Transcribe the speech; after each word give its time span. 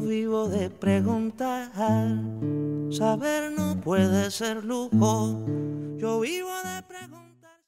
Vivo 0.00 0.48
de 0.48 0.70
preguntar, 0.70 1.70
saber 2.90 3.50
no 3.50 3.80
puede 3.80 4.30
ser 4.30 4.64
lujo. 4.64 5.44
Yo 5.96 6.20
vivo 6.20 6.48
de 6.48 6.82
preguntar. 6.82 7.58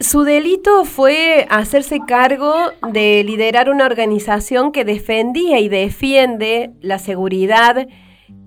Su 0.00 0.22
delito 0.24 0.84
fue 0.84 1.46
hacerse 1.50 2.00
cargo 2.06 2.54
de 2.92 3.22
liderar 3.24 3.68
una 3.68 3.86
organización 3.86 4.72
que 4.72 4.84
defendía 4.84 5.58
y 5.60 5.68
defiende 5.68 6.72
la 6.80 6.98
seguridad 6.98 7.86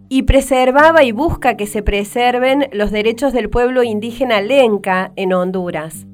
y 0.09 0.23
preservaba 0.23 1.03
y 1.03 1.11
busca 1.11 1.55
que 1.55 1.67
se 1.67 1.83
preserven 1.83 2.67
los 2.71 2.91
derechos 2.91 3.31
del 3.31 3.49
pueblo 3.49 3.83
indígena 3.83 4.41
lenca 4.41 5.11
en 5.15 5.33
Honduras. 5.33 6.07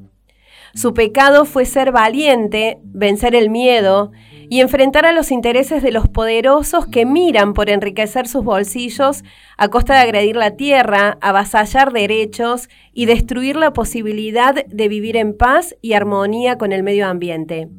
Su 0.73 0.93
pecado 0.93 1.45
fue 1.45 1.65
ser 1.65 1.93
valiente, 1.93 2.79
vencer 2.83 3.33
el 3.35 3.49
miedo 3.49 4.11
y 4.49 4.61
enfrentar 4.61 5.05
a 5.05 5.11
los 5.11 5.31
intereses 5.31 5.83
de 5.83 5.91
los 5.91 6.07
poderosos 6.07 6.87
que 6.87 7.05
miran 7.05 7.53
por 7.53 7.69
enriquecer 7.69 8.27
sus 8.27 8.43
bolsillos 8.43 9.23
a 9.57 9.67
costa 9.69 9.95
de 9.95 10.01
agredir 10.01 10.35
la 10.35 10.51
tierra, 10.51 11.17
avasallar 11.21 11.93
derechos 11.93 12.69
y 12.93 13.05
destruir 13.05 13.55
la 13.55 13.73
posibilidad 13.73 14.65
de 14.65 14.87
vivir 14.87 15.17
en 15.17 15.35
paz 15.35 15.75
y 15.81 15.93
armonía 15.93 16.57
con 16.57 16.71
el 16.71 16.83
medio 16.83 17.07
ambiente. 17.07 17.69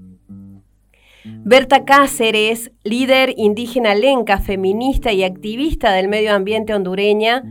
Berta 1.24 1.84
Cáceres, 1.84 2.70
líder 2.84 3.34
indígena 3.36 3.94
lenca, 3.94 4.38
feminista 4.38 5.12
y 5.12 5.24
activista 5.24 5.92
del 5.92 6.08
medio 6.08 6.32
ambiente 6.32 6.72
hondureña, 6.74 7.42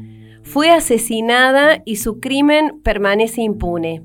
fue 0.43 0.69
asesinada 0.69 1.81
y 1.85 1.97
su 1.97 2.19
crimen 2.19 2.81
permanece 2.83 3.41
impune. 3.41 4.03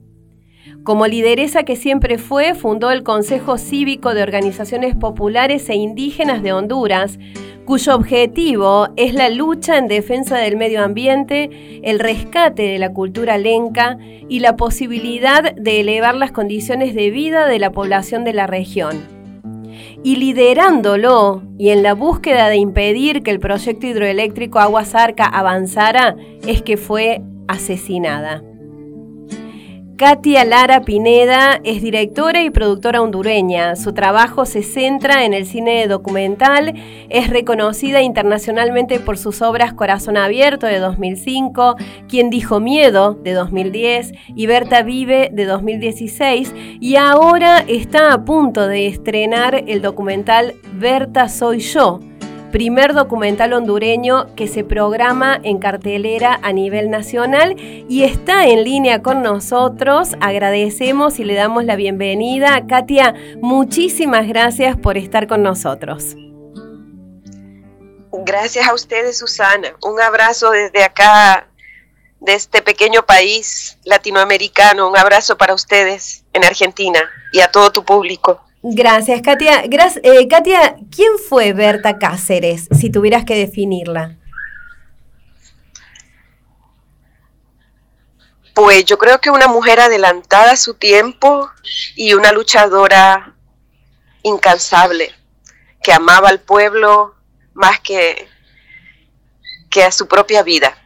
Como 0.85 1.07
lideresa 1.07 1.65
que 1.65 1.77
siempre 1.77 2.17
fue, 2.17 2.55
fundó 2.55 2.91
el 2.91 3.03
Consejo 3.03 3.59
Cívico 3.59 4.15
de 4.15 4.23
Organizaciones 4.23 4.97
Populares 4.97 5.69
e 5.69 5.75
Indígenas 5.75 6.43
de 6.43 6.55
Honduras, 6.55 7.19
cuyo 7.67 7.95
objetivo 7.95 8.89
es 8.97 9.13
la 9.13 9.29
lucha 9.29 9.77
en 9.77 9.89
defensa 9.89 10.39
del 10.39 10.57
medio 10.57 10.83
ambiente, 10.83 11.81
el 11.83 11.99
rescate 11.99 12.63
de 12.63 12.79
la 12.79 12.95
cultura 12.95 13.37
lenca 13.37 13.99
y 14.29 14.41
la 14.41 14.57
posibilidad 14.57 15.55
de 15.55 15.81
elevar 15.81 16.15
las 16.15 16.33
condiciones 16.33 16.95
de 16.95 17.11
vida 17.11 17.47
de 17.47 17.59
la 17.59 17.73
población 17.73 18.25
de 18.25 18.33
la 18.33 18.47
región. 18.47 19.07
Y 20.03 20.17
liderándolo 20.17 21.43
y 21.59 21.69
en 21.69 21.83
la 21.83 21.93
búsqueda 21.93 22.49
de 22.49 22.57
impedir 22.57 23.23
que 23.23 23.31
el 23.31 23.39
proyecto 23.39 23.87
hidroeléctrico 23.87 24.59
Aguas 24.59 24.95
Arca 24.95 25.27
avanzara, 25.27 26.17
es 26.47 26.63
que 26.63 26.79
fue 26.79 27.21
asesinada. 27.49 28.43
Katia 30.01 30.47
Lara 30.47 30.81
Pineda 30.81 31.61
es 31.63 31.83
directora 31.83 32.43
y 32.43 32.49
productora 32.49 33.03
hondureña. 33.03 33.77
Su 33.77 33.93
trabajo 33.93 34.47
se 34.47 34.63
centra 34.63 35.27
en 35.27 35.35
el 35.35 35.45
cine 35.45 35.87
documental, 35.89 36.73
es 37.11 37.29
reconocida 37.29 38.01
internacionalmente 38.01 38.99
por 38.99 39.19
sus 39.19 39.43
obras 39.43 39.75
Corazón 39.75 40.17
Abierto 40.17 40.67
de 40.67 40.79
2005, 40.79 41.77
Quien 42.09 42.31
dijo 42.31 42.61
miedo 42.61 43.13
de 43.13 43.35
2010 43.35 44.13
y 44.35 44.47
Berta 44.47 44.83
Vive 44.83 45.29
de 45.35 45.45
2016 45.45 46.55
y 46.81 46.97
ahora 46.97 47.59
está 47.69 48.15
a 48.15 48.25
punto 48.25 48.69
de 48.69 48.87
estrenar 48.87 49.65
el 49.67 49.83
documental 49.83 50.55
Berta 50.79 51.29
Soy 51.29 51.59
Yo 51.59 52.01
primer 52.51 52.95
documental 52.95 53.53
hondureño 53.53 54.35
que 54.35 54.49
se 54.49 54.65
programa 54.65 55.39
en 55.43 55.59
cartelera 55.59 56.39
a 56.43 56.53
nivel 56.53 56.91
nacional 56.91 57.55
y 57.59 58.05
está 58.05 58.47
en 58.47 58.65
línea 58.65 59.03
con 59.03 59.23
nosotros. 59.23 60.17
Agradecemos 60.21 61.19
y 61.19 61.25
le 61.25 61.35
damos 61.35 61.65
la 61.65 61.77
bienvenida. 61.77 62.67
Katia, 62.67 63.15
muchísimas 63.41 64.27
gracias 64.27 64.77
por 64.77 64.97
estar 64.97 65.27
con 65.27 65.43
nosotros. 65.43 66.17
Gracias 68.13 68.69
a 68.69 68.75
ustedes, 68.75 69.19
Susana. 69.19 69.73
Un 69.83 70.01
abrazo 70.01 70.51
desde 70.51 70.85
acá, 70.85 71.47
de 72.21 72.35
este 72.35 72.61
pequeño 72.61 73.07
país 73.07 73.79
latinoamericano. 73.85 74.89
Un 74.89 74.97
abrazo 74.97 75.39
para 75.39 75.55
ustedes 75.55 76.25
en 76.33 76.45
Argentina 76.45 77.01
y 77.33 77.41
a 77.41 77.51
todo 77.51 77.71
tu 77.71 77.85
público. 77.85 78.41
Gracias, 78.63 79.23
Katia. 79.23 79.63
Eh, 79.63 80.29
Katia, 80.29 80.77
¿quién 80.95 81.13
fue 81.29 81.55
Berta 81.55 81.99
Cáceres, 81.99 82.69
si 82.79 82.91
tuvieras 82.91 83.25
que 83.25 83.35
definirla? 83.35 84.19
Pues 88.55 88.85
yo 88.85 88.99
creo 88.99 89.19
que 89.19 89.31
una 89.31 89.49
mujer 89.49 89.81
adelantada 89.81 90.53
a 90.53 90.57
su 90.57 90.75
tiempo 90.75 91.51
y 91.97 92.13
una 92.13 92.33
luchadora 92.33 93.35
incansable, 94.23 95.11
que 95.83 95.95
amaba 95.95 96.29
al 96.29 96.41
pueblo 96.41 97.15
más 97.55 97.81
que, 97.81 98.29
que 99.71 99.85
a 99.85 99.91
su 99.91 100.07
propia 100.07 100.43
vida. 100.43 100.77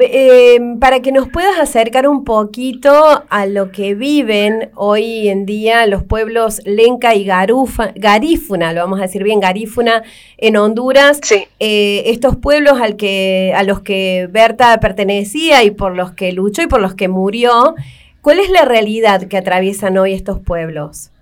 Eh, 0.00 0.58
para 0.80 1.00
que 1.02 1.12
nos 1.12 1.28
puedas 1.28 1.56
acercar 1.60 2.08
un 2.08 2.24
poquito 2.24 3.24
a 3.28 3.46
lo 3.46 3.70
que 3.70 3.94
viven 3.94 4.72
hoy 4.74 5.28
en 5.28 5.46
día 5.46 5.86
los 5.86 6.02
pueblos 6.02 6.60
Lenca 6.64 7.14
y 7.14 7.24
Garufa, 7.24 7.92
Garífuna, 7.94 8.72
lo 8.72 8.80
vamos 8.80 8.98
a 8.98 9.02
decir 9.02 9.22
bien, 9.22 9.38
Garífuna 9.38 10.02
en 10.36 10.56
Honduras, 10.56 11.20
eh, 11.30 12.02
estos 12.06 12.34
pueblos 12.34 12.80
al 12.80 12.96
que, 12.96 13.52
a 13.56 13.62
los 13.62 13.82
que 13.82 14.28
Berta 14.28 14.80
pertenecía 14.80 15.62
y 15.62 15.70
por 15.70 15.94
los 15.94 16.10
que 16.10 16.32
luchó 16.32 16.62
y 16.62 16.66
por 16.66 16.80
los 16.80 16.94
que 16.94 17.06
murió, 17.06 17.76
¿cuál 18.20 18.40
es 18.40 18.50
la 18.50 18.64
realidad 18.64 19.28
que 19.28 19.36
atraviesan 19.36 19.96
hoy 19.96 20.12
estos 20.12 20.40
pueblos? 20.40 21.12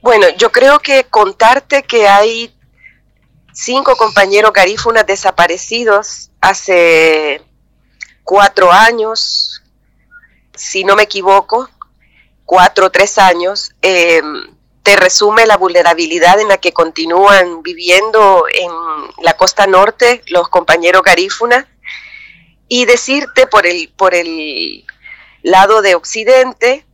Bueno, 0.00 0.26
yo 0.38 0.50
creo 0.50 0.78
que 0.78 1.04
contarte 1.04 1.82
que 1.82 2.08
hay 2.08 2.50
cinco 3.52 3.96
compañeros 3.96 4.52
garífunas 4.52 5.06
desaparecidos 5.06 6.30
hace 6.40 7.42
cuatro 8.24 8.72
años, 8.72 9.62
si 10.54 10.84
no 10.84 10.96
me 10.96 11.04
equivoco, 11.04 11.68
cuatro 12.44 12.86
o 12.86 12.90
tres 12.90 13.18
años, 13.18 13.74
em, 13.82 14.56
te 14.82 14.96
resume 14.96 15.46
la 15.46 15.56
vulnerabilidad 15.56 16.40
en 16.40 16.48
la 16.48 16.58
que 16.58 16.72
continúan 16.72 17.62
viviendo 17.62 18.44
en 18.52 18.70
la 19.22 19.36
costa 19.36 19.66
norte 19.66 20.22
los 20.26 20.48
compañeros 20.48 21.02
garífunas. 21.02 21.66
Y 22.68 22.86
decirte 22.86 23.46
por 23.46 23.66
el, 23.66 23.92
por 23.96 24.14
el 24.14 24.84
lado 25.42 25.82
de 25.82 25.94
occidente, 25.94 26.86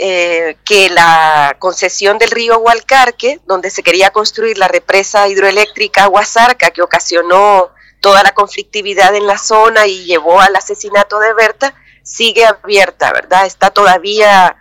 eh, 0.00 0.56
que 0.64 0.90
la 0.90 1.56
concesión 1.58 2.18
del 2.18 2.30
río 2.30 2.58
Hualcarque, 2.58 3.40
donde 3.46 3.68
se 3.68 3.82
quería 3.82 4.10
construir 4.10 4.56
la 4.56 4.68
represa 4.68 5.26
hidroeléctrica 5.26 6.08
Huasarca, 6.08 6.70
que 6.70 6.82
ocasionó 6.82 7.70
toda 8.00 8.22
la 8.22 8.32
conflictividad 8.32 9.16
en 9.16 9.26
la 9.26 9.38
zona 9.38 9.88
y 9.88 10.04
llevó 10.04 10.40
al 10.40 10.54
asesinato 10.54 11.18
de 11.18 11.34
Berta, 11.34 11.74
sigue 12.04 12.44
abierta, 12.46 13.12
¿verdad? 13.12 13.44
Está 13.46 13.70
todavía 13.70 14.56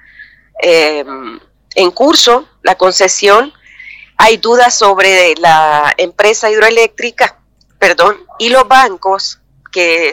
em, 0.59 1.39
en 1.75 1.91
curso 1.91 2.49
la 2.63 2.73
concesión. 2.73 3.53
Hay 4.17 4.37
dudas 4.37 4.75
sobre 4.75 5.35
la 5.35 5.93
empresa 5.97 6.49
hidroeléctrica, 6.49 7.37
perdón, 7.77 8.25
y 8.39 8.49
los 8.49 8.67
bancos 8.67 9.39
que 9.71 10.11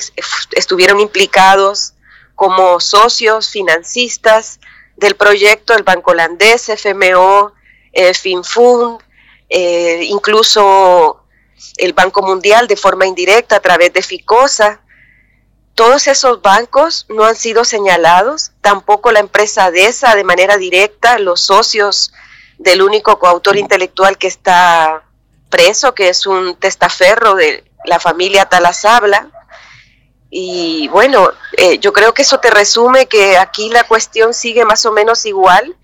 estuvieron 0.54 1.00
implicados 1.00 1.94
como 2.34 2.78
socios 2.78 3.48
financistas 3.48 4.60
del 4.96 5.16
proyecto, 5.16 5.74
el 5.74 5.82
Banco 5.82 6.12
Holandés, 6.12 6.68
FMO, 6.68 7.52
eh, 7.92 8.14
FinFund, 8.14 9.00
eh, 9.48 10.00
incluso 10.04 11.24
el 11.76 11.92
Banco 11.92 12.22
Mundial 12.22 12.66
de 12.66 12.76
forma 12.76 13.06
indirecta 13.06 13.56
a 13.56 13.60
través 13.60 13.92
de 13.92 14.02
FICOSA. 14.02 14.80
Todos 15.74 16.06
esos 16.06 16.40
bancos 16.40 17.06
no 17.08 17.24
han 17.24 17.34
sido 17.34 17.64
señalados, 17.64 18.52
tampoco 18.60 19.10
la 19.10 19.20
empresa 19.20 19.70
DESA 19.70 20.14
de 20.14 20.24
manera 20.24 20.56
directa, 20.56 21.18
los 21.18 21.40
socios 21.40 22.12
del 22.58 22.82
único 22.82 23.18
coautor 23.18 23.56
intelectual 23.56 24.16
que 24.16 24.28
está 24.28 25.04
preso, 25.50 25.94
que 25.94 26.08
es 26.08 26.26
un 26.26 26.56
testaferro 26.56 27.34
de 27.34 27.64
la 27.84 27.98
familia 27.98 28.46
Talasabla, 28.46 29.30
y 30.36 30.88
bueno, 30.88 31.30
eh, 31.56 31.78
yo 31.78 31.92
creo 31.92 32.12
que 32.12 32.22
eso 32.22 32.40
te 32.40 32.50
resume 32.50 33.06
que 33.06 33.38
aquí 33.38 33.68
la 33.68 33.84
cuestión 33.84 34.34
sigue 34.34 34.64
más 34.64 34.84
o 34.84 34.90
menos 34.90 35.26
igual. 35.26 35.76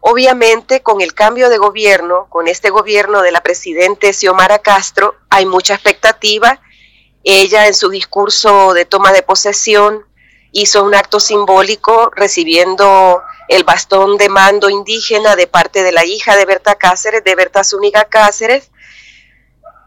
Obviamente, 0.00 0.80
con 0.80 1.00
el 1.00 1.12
cambio 1.12 1.48
de 1.48 1.58
gobierno, 1.58 2.28
con 2.28 2.46
este 2.46 2.70
gobierno 2.70 3.22
de 3.22 3.32
la 3.32 3.40
presidente 3.40 4.12
Xiomara 4.12 4.60
Castro, 4.60 5.16
hay 5.28 5.44
mucha 5.44 5.74
expectativa. 5.74 6.60
Ella 7.24 7.66
en 7.66 7.74
su 7.74 7.88
discurso 7.88 8.74
de 8.74 8.84
toma 8.84 9.12
de 9.12 9.24
posesión 9.24 10.06
hizo 10.52 10.84
un 10.84 10.94
acto 10.94 11.18
simbólico 11.18 12.12
recibiendo 12.14 13.24
el 13.48 13.64
bastón 13.64 14.18
de 14.18 14.28
mando 14.28 14.70
indígena 14.70 15.34
de 15.34 15.48
parte 15.48 15.82
de 15.82 15.90
la 15.90 16.04
hija 16.04 16.36
de 16.36 16.44
Berta 16.44 16.76
Cáceres, 16.76 17.24
de 17.24 17.34
Berta 17.34 17.64
Zúñiga 17.64 18.04
Cáceres, 18.04 18.70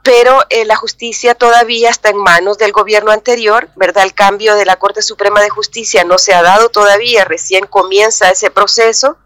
pero 0.09 0.43
eh, 0.49 0.65
la 0.65 0.75
justicia 0.75 1.35
todavía 1.35 1.91
está 1.91 2.09
en 2.09 2.17
manos 2.17 2.57
del 2.57 2.71
gobierno 2.71 3.11
anterior, 3.11 3.69
¿verdad? 3.75 4.05
El 4.05 4.15
cambio 4.15 4.55
de 4.55 4.65
la 4.65 4.77
Corte 4.77 5.03
Suprema 5.03 5.39
de 5.39 5.49
Justicia 5.49 6.03
no 6.03 6.17
se 6.17 6.33
ha 6.33 6.41
dado 6.41 6.69
todavía, 6.69 7.25
recién 7.25 7.67
comienza 7.67 8.31
ese 8.31 8.49
proceso 8.49 9.17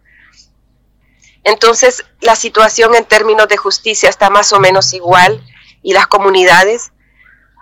entonces, 1.44 2.06
la 2.22 2.36
situación 2.36 2.96
en 2.96 3.06
términos 3.06 3.48
de 3.48 3.58
justicia 3.58 4.10
está 4.10 4.30
más 4.30 4.54
o 4.54 4.60
menos 4.60 4.94
igual 4.94 5.44
y 5.82 5.94
las 5.94 6.08
comunidades 6.08 6.92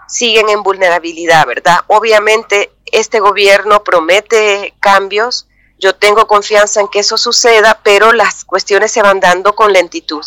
siguen 0.07 0.49
en 0.49 0.61
vulnerabilidad, 0.61 1.47
¿verdad? 1.47 1.79
Obviamente, 1.87 2.71
este 2.85 3.19
gobierno 3.19 3.83
promete 3.83 4.75
cambios, 4.79 5.47
yo 5.79 5.95
tengo 5.95 6.27
confianza 6.27 6.79
en 6.79 6.89
que 6.89 6.99
eso 6.99 7.17
suceda, 7.17 7.79
pero 7.83 8.13
las 8.13 8.45
cuestiones 8.45 8.91
se 8.91 9.01
van 9.01 9.19
dando 9.19 9.55
con 9.55 9.73
lentitud. 9.73 10.23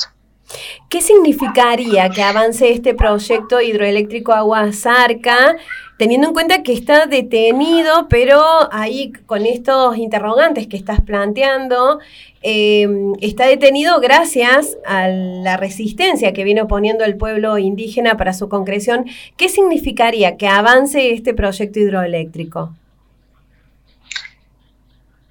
¿Qué 0.89 1.01
significaría 1.01 2.09
que 2.11 2.23
avance 2.23 2.71
este 2.71 2.95
proyecto 2.95 3.61
hidroeléctrico 3.61 4.33
Agua 4.33 4.73
Zarca, 4.73 5.57
teniendo 5.99 6.29
en 6.29 6.35
cuenta 6.35 6.63
que 6.63 6.73
está 6.73 7.07
detenido, 7.07 8.09
pero 8.09 8.43
ahí 8.73 9.13
con 9.27 9.47
estos 9.47 9.97
interrogantes 9.97 10.67
que 10.67 10.77
estás 10.77 11.01
planteando, 11.01 11.99
Em, 12.47 13.15
está 13.23 13.47
detenido 13.47 14.01
gracias 14.01 14.77
a 14.85 15.09
la 15.09 15.57
resistencia 15.57 16.35
que 16.35 16.45
viene 16.45 16.61
oponiendo 16.61 17.03
el 17.03 17.17
pueblo 17.17 17.57
indígena 17.57 18.19
para 18.19 18.35
su 18.35 18.51
concreción. 18.51 19.07
¿Qué 19.39 19.49
significaría 19.49 20.37
que 20.37 20.47
avance 20.47 21.15
este 21.15 21.33
proyecto 21.33 21.81
hidroeléctrico? 21.81 22.75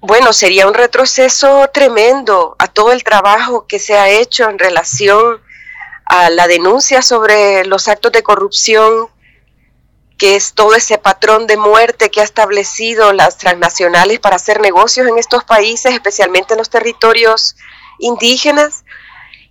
Bueno, 0.06 0.34
sería 0.34 0.68
un 0.68 0.74
retroceso 0.74 1.70
tremendo 1.72 2.56
a 2.58 2.68
todo 2.68 2.92
el 2.92 3.02
trabajo 3.02 3.66
que 3.66 3.78
se 3.78 3.96
ha 3.96 4.10
hecho 4.10 4.50
en 4.50 4.58
relación 4.58 5.40
a 6.04 6.28
la 6.28 6.46
denuncia 6.46 7.00
sobre 7.00 7.64
los 7.64 7.88
actos 7.88 8.12
de 8.12 8.22
corrupción 8.22 9.08
que 10.18 10.36
es 10.36 10.52
todo 10.52 10.74
ese 10.74 10.98
patrón 10.98 11.46
de 11.46 11.56
muerte 11.56 12.10
que 12.10 12.20
ha 12.20 12.24
establecido 12.24 13.14
las 13.14 13.38
transnacionales 13.38 14.20
para 14.20 14.36
hacer 14.36 14.60
negocios 14.60 15.08
en 15.08 15.16
estos 15.16 15.42
países, 15.42 15.94
especialmente 15.94 16.52
en 16.52 16.58
los 16.58 16.68
territorios 16.68 17.56
indígenas. 17.98 18.84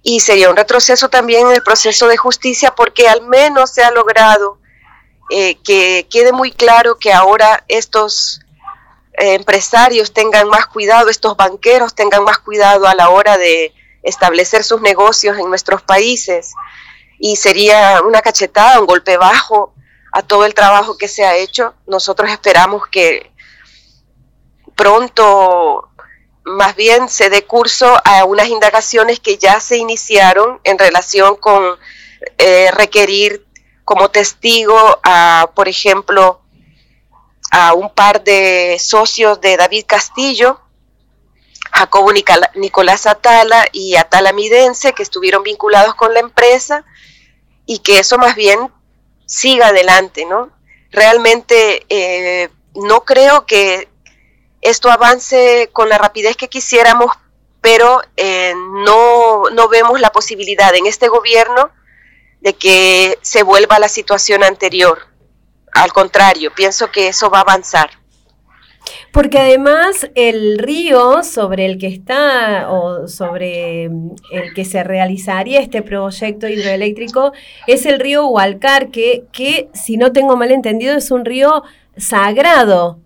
Y 0.04 0.20
sería 0.20 0.52
un 0.52 0.56
retroceso 0.56 1.10
también 1.10 1.48
en 1.48 1.56
el 1.56 1.64
proceso 1.64 2.08
de 2.08 2.18
justicia 2.18 2.76
porque 2.76 3.08
al 3.08 3.24
menos 3.24 3.72
se 3.72 3.84
ha 3.84 3.90
logrado 3.90 4.60
eh, 5.32 5.56
que 5.64 6.06
quede 6.12 6.32
muy 6.32 6.52
claro 6.52 7.00
que 7.00 7.12
ahora 7.12 7.66
estos 7.68 8.44
eh, 9.14 9.36
empresarios 9.36 10.14
tengan 10.14 10.48
más 10.48 10.68
cuidado, 10.68 11.10
estos 11.10 11.38
banqueros 11.38 11.94
tengan 11.94 12.24
más 12.24 12.40
cuidado 12.40 12.88
a 12.88 12.96
la 12.96 13.10
hora 13.10 13.38
de 13.38 13.74
establecer 14.02 14.64
sus 14.64 14.82
negocios 14.82 15.38
en 15.38 15.50
nuestros 15.50 15.82
países. 15.82 16.54
Y 17.20 17.36
sería 17.36 18.02
una 18.02 18.22
cachetada, 18.22 18.80
un 18.80 18.86
golpe 18.86 19.18
bajo 19.18 19.74
a 20.12 20.22
todo 20.22 20.46
el 20.46 20.54
trabajo 20.54 20.98
que 20.98 21.08
se 21.08 21.26
ha 21.26 21.36
hecho. 21.36 21.74
Nosotros 21.88 22.30
esperamos 22.30 22.88
que 22.88 23.32
pronto 24.76 25.90
más 26.44 26.76
bien 26.76 27.08
se 27.08 27.30
dé 27.30 27.46
curso 27.46 27.96
a 28.04 28.26
unas 28.26 28.48
indagaciones 28.48 29.20
que 29.20 29.38
ya 29.38 29.60
se 29.60 29.78
iniciaron 29.78 30.60
en 30.64 30.78
relación 30.78 31.36
con 31.36 31.78
eh, 32.38 32.70
requerir 32.72 33.46
como 33.86 34.10
testigo 34.10 35.00
a, 35.04 35.52
por 35.56 35.68
ejemplo, 35.68 36.43
a 37.56 37.76
un 37.76 37.92
par 37.92 38.24
de 38.24 38.80
socios 38.80 39.40
de 39.40 39.58
David 39.58 39.86
Castillo, 39.86 40.60
Jacobo 41.72 42.12
Nicolás 42.12 43.06
Atala 43.06 43.68
y 43.72 43.96
Atala 43.96 44.34
Midense, 44.34 44.94
que 44.94 45.04
estuvieron 45.04 45.44
vinculados 45.44 45.94
con 45.94 46.16
la 46.16 46.20
empresa 46.20 46.84
y 47.68 47.78
que 47.80 48.00
eso 48.00 48.18
más 48.18 48.36
bien 48.36 48.72
siga 49.28 49.68
adelante, 49.68 50.26
¿no? 50.26 50.50
Realmente 50.90 51.86
eh, 51.90 52.50
no 52.74 53.06
creo 53.06 53.46
que 53.46 53.88
esto 54.62 54.90
avance 54.90 55.70
con 55.74 55.90
la 55.90 56.00
rapidez 56.00 56.36
que 56.36 56.50
quisiéramos, 56.50 57.16
pero 57.62 58.02
eh, 58.18 58.56
no, 58.84 59.44
no 59.52 59.68
vemos 59.68 60.00
la 60.02 60.12
posibilidad 60.12 60.74
en 60.74 60.88
este 60.88 61.08
gobierno 61.08 61.70
de 62.42 62.54
que 62.54 63.20
se 63.22 63.44
vuelva 63.44 63.76
a 63.76 63.80
la 63.80 63.90
situación 63.90 64.44
anterior. 64.44 65.13
Al 65.74 65.92
contrario, 65.92 66.52
pienso 66.56 66.92
que 66.92 67.08
eso 67.08 67.30
va 67.30 67.40
a 67.40 67.42
avanzar. 67.42 67.90
Porque 69.12 69.40
además 69.40 70.10
el 70.16 70.58
río 70.58 71.24
sobre 71.24 71.66
el 71.66 71.78
que 71.78 71.88
está 71.88 72.70
o 72.70 73.08
sobre 73.08 73.86
el 73.86 74.54
que 74.56 74.66
se 74.66 74.84
realizaría 74.84 75.62
este 75.62 75.82
proyecto 75.82 76.48
hidroeléctrico 76.48 77.32
es 77.68 77.86
el 77.86 78.00
río 78.00 78.28
Hualcar, 78.28 78.90
que, 78.90 79.24
que 79.32 79.70
si 79.74 79.98
no 79.98 80.12
tengo 80.12 80.36
mal 80.36 80.52
entendido 80.52 80.98
es 80.98 81.12
un 81.12 81.26
río 81.26 81.64
sagrado, 81.96 83.00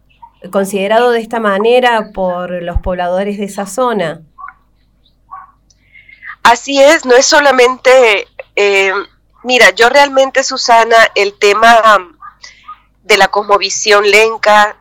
considerado 0.51 1.11
de 1.11 1.19
esta 1.19 1.39
manera 1.39 2.11
por 2.13 2.63
los 2.63 2.79
pobladores 2.79 3.37
de 3.37 3.45
esa 3.45 3.65
zona. 3.65 4.21
Así 6.41 6.81
es, 6.81 7.05
no 7.05 7.15
es 7.15 7.25
solamente, 7.25 8.27
eh, 8.55 8.93
mira, 9.43 9.71
yo 9.71 9.89
realmente, 9.89 10.43
Susana, 10.43 10.95
el 11.13 11.37
tema 11.37 12.16
de 13.07 13.17
la 13.17 13.29
cosmovisión 13.29 14.09
lenca, 14.09 14.77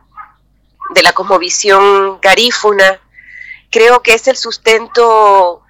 de 0.93 1.01
la 1.01 1.13
cosmovisión 1.13 2.19
garífuna. 2.21 2.99
Creo 3.71 4.01
que 4.03 4.13
es 4.13 4.27
el 4.27 4.35
sustento 4.35 5.63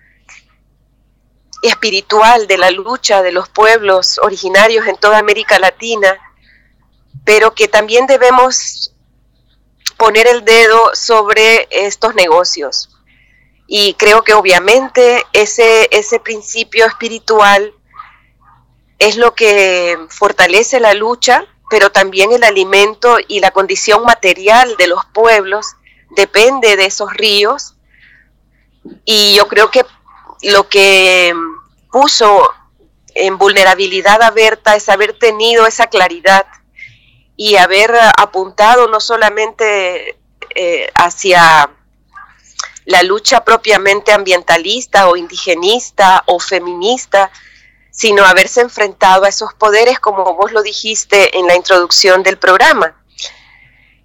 espiritual 1.61 2.47
de 2.47 2.57
la 2.57 2.71
lucha 2.71 3.21
de 3.21 3.31
los 3.31 3.47
pueblos 3.49 4.19
originarios 4.19 4.87
en 4.87 4.97
toda 4.97 5.19
América 5.19 5.59
Latina, 5.59 6.17
pero 7.23 7.53
que 7.53 7.67
también 7.67 8.07
debemos 8.07 8.93
poner 9.97 10.27
el 10.27 10.43
dedo 10.43 10.95
sobre 10.95 11.67
estos 11.69 12.15
negocios. 12.15 12.89
Y 13.67 13.93
creo 13.95 14.23
que 14.23 14.33
obviamente 14.33 15.23
ese, 15.33 15.89
ese 15.91 16.19
principio 16.19 16.85
espiritual 16.85 17.73
es 18.97 19.17
lo 19.17 19.35
que 19.35 19.97
fortalece 20.09 20.79
la 20.79 20.93
lucha 20.93 21.45
pero 21.69 21.91
también 21.91 22.31
el 22.31 22.43
alimento 22.43 23.17
y 23.27 23.39
la 23.39 23.51
condición 23.51 24.03
material 24.03 24.75
de 24.77 24.87
los 24.87 25.05
pueblos 25.13 25.75
depende 26.15 26.75
de 26.75 26.85
esos 26.85 27.13
ríos. 27.13 27.75
Y 29.05 29.35
yo 29.35 29.47
creo 29.47 29.69
que 29.69 29.85
lo 30.43 30.69
que 30.69 31.33
puso 31.91 32.53
en 33.15 33.37
vulnerabilidad 33.37 34.21
a 34.21 34.31
Berta 34.31 34.75
es 34.75 34.87
haber 34.89 35.17
tenido 35.17 35.65
esa 35.65 35.87
claridad 35.87 36.45
y 37.35 37.55
haber 37.57 37.91
apuntado 38.17 38.87
no 38.87 38.99
solamente 38.99 40.17
eh, 40.55 40.89
hacia 40.95 41.69
la 42.85 43.03
lucha 43.03 43.43
propiamente 43.43 44.13
ambientalista 44.13 45.09
o 45.09 45.17
indigenista 45.17 46.23
o 46.25 46.39
feminista, 46.39 47.29
sino 47.97 48.23
haberse 48.25 48.61
enfrentado 48.61 49.23
a 49.23 49.29
esos 49.29 49.55
poderes, 49.55 49.99
como 49.99 50.35
vos 50.35 50.51
lo 50.51 50.61
dijiste 50.61 51.35
en 51.35 51.47
la 51.47 51.55
introducción 51.55 52.21
del 52.21 52.37
programa. 52.37 52.95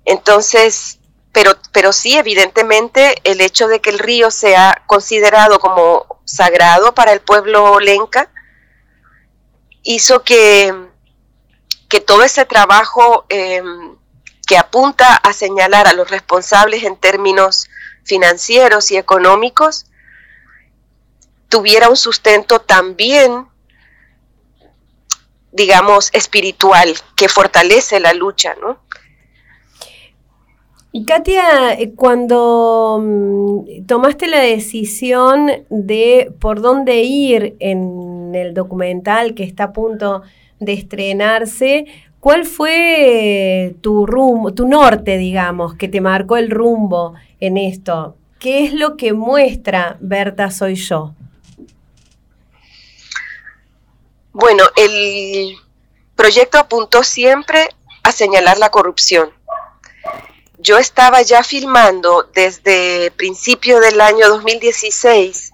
Entonces, 0.07 0.99
pero, 1.31 1.59
pero 1.73 1.93
sí, 1.93 2.17
evidentemente, 2.17 3.17
el 3.25 3.43
hecho 3.43 3.69
de 3.69 3.83
que 3.83 3.91
el 3.91 3.99
río 3.99 4.31
sea 4.31 4.83
considerado 4.87 5.61
como 5.61 6.23
sagrado 6.25 6.95
para 6.95 7.13
el 7.13 7.21
pueblo 7.21 7.81
lenca 7.81 8.31
hizo 9.83 10.23
que, 10.23 10.75
que 11.91 12.01
todo 12.01 12.23
ese 12.23 12.47
trabajo 12.47 13.27
em, 13.29 13.99
que 14.47 14.57
apunta 14.57 15.17
a 15.17 15.35
señalar 15.35 15.87
a 15.87 15.93
los 15.93 16.11
responsables 16.11 16.85
en 16.85 16.97
términos 16.97 17.69
financieros 18.05 18.91
y 18.91 18.97
económicos 18.97 19.85
tuviera 21.51 21.91
un 21.91 21.97
sustento 21.99 22.59
también 22.59 23.52
digamos, 25.53 26.11
espiritual 26.13 26.95
que 27.17 27.29
fortalece 27.29 28.01
la 28.01 28.13
lucha, 28.13 28.55
¿no? 28.61 28.79
Y 30.95 31.07
Katia, 31.07 31.73
eh, 31.73 31.93
cuando 31.95 33.01
mm, 33.03 33.87
tomaste 33.87 34.27
la 34.27 34.41
decisión 34.41 35.51
de 35.71 36.33
por 36.39 36.61
dónde 36.61 37.03
ir 37.03 37.57
en 37.61 38.35
el 38.35 38.53
documental 38.53 39.35
que 39.35 39.45
está 39.45 39.65
a 39.65 39.73
punto 39.73 40.23
de 40.61 40.75
estrenarse, 40.75 41.87
¿cuál 42.21 42.45
fue 42.45 43.75
tu 43.81 44.05
rumbo, 44.05 44.53
tu 44.53 44.69
norte, 44.69 45.17
digamos, 45.17 45.75
que 45.75 45.89
te 45.89 46.01
marcó 46.01 46.37
el 46.37 46.51
rumbo 46.51 47.15
en 47.41 47.57
esto? 47.57 48.17
¿qué 48.43 48.65
es 48.65 48.75
lo 48.75 48.97
que 48.97 49.13
muestra 49.13 49.97
Berta 50.01 50.51
Soy 50.51 50.75
Yo? 50.75 51.15
Bueno, 54.33 54.65
el 54.77 55.59
proyecto 56.17 56.59
apuntó 56.59 57.05
siempre 57.05 57.69
a 58.03 58.13
señalar 58.13 58.57
la 58.57 58.71
corrupción. 58.71 59.31
Yo 60.59 60.79
estaba 60.79 61.21
ya 61.21 61.45
filmando 61.45 62.31
desde 62.35 63.11
principio 63.11 63.79
del 63.81 64.01
año 64.01 64.29
2016, 64.29 65.53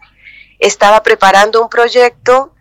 estaba 0.61 1.03
preparando 1.03 1.61
un 1.61 1.69
proyecto 1.69 2.55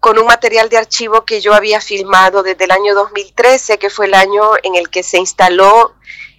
con 0.00 0.18
un 0.18 0.26
material 0.26 0.70
de 0.70 0.78
archivo 0.78 1.26
que 1.26 1.42
yo 1.42 1.52
había 1.52 1.82
filmado 1.82 2.42
desde 2.42 2.64
el 2.64 2.70
año 2.70 2.94
2013, 2.94 3.78
que 3.78 3.90
fue 3.90 4.06
el 4.06 4.14
año 4.14 4.52
en 4.62 4.74
el 4.74 4.88
que 4.88 5.02
se 5.02 5.18
instaló 5.18 5.94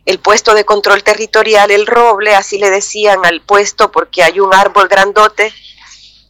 el 0.05 0.19
puesto 0.19 0.55
de 0.55 0.65
control 0.65 1.03
territorial 1.03 1.69
El 1.69 1.85
Roble, 1.85 2.33
así 2.33 2.57
le 2.57 2.71
decían 2.71 3.23
al 3.25 3.41
puesto 3.41 3.91
porque 3.91 4.23
hay 4.23 4.39
un 4.39 4.55
árbol 4.55 4.87
grandote 4.87 5.53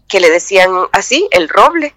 que 0.10 0.20
le 0.20 0.30
decían 0.30 0.72
así, 0.92 1.28
El 1.32 1.48
Roble 1.48 1.96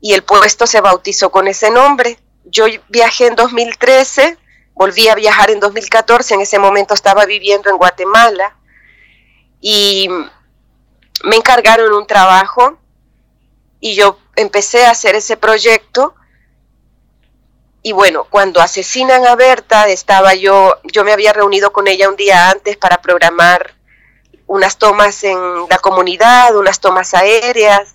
y 0.00 0.14
el 0.14 0.22
puesto 0.22 0.66
se 0.66 0.80
bautizó 0.80 1.30
con 1.30 1.48
ese 1.48 1.70
nombre. 1.70 2.18
Yo 2.44 2.64
viajé 2.88 3.26
en 3.26 3.36
2013, 3.36 4.38
volví 4.74 5.08
a 5.08 5.14
viajar 5.14 5.50
en 5.50 5.60
2014, 5.60 6.34
en 6.34 6.40
ese 6.40 6.58
momento 6.58 6.94
estaba 6.94 7.26
viviendo 7.26 7.70
en 7.70 7.76
Guatemala 7.76 8.56
y 9.60 10.08
me 11.24 11.36
encargaron 11.36 11.92
un 11.92 12.06
trabajo 12.06 12.78
y 13.78 13.94
yo 13.94 14.18
empecé 14.36 14.86
a 14.86 14.90
hacer 14.90 15.14
ese 15.14 15.36
proyecto 15.36 16.14
y 17.82 17.92
bueno, 17.92 18.24
cuando 18.24 18.60
asesinan 18.60 19.26
a 19.26 19.36
Berta, 19.36 19.88
estaba 19.88 20.34
yo, 20.34 20.76
yo 20.84 21.02
me 21.02 21.12
había 21.12 21.32
reunido 21.32 21.72
con 21.72 21.88
ella 21.88 22.10
un 22.10 22.16
día 22.16 22.50
antes 22.50 22.76
para 22.76 23.00
programar 23.00 23.74
unas 24.46 24.76
tomas 24.76 25.24
en 25.24 25.38
la 25.68 25.78
comunidad, 25.78 26.56
unas 26.56 26.80
tomas 26.80 27.14
aéreas, 27.14 27.94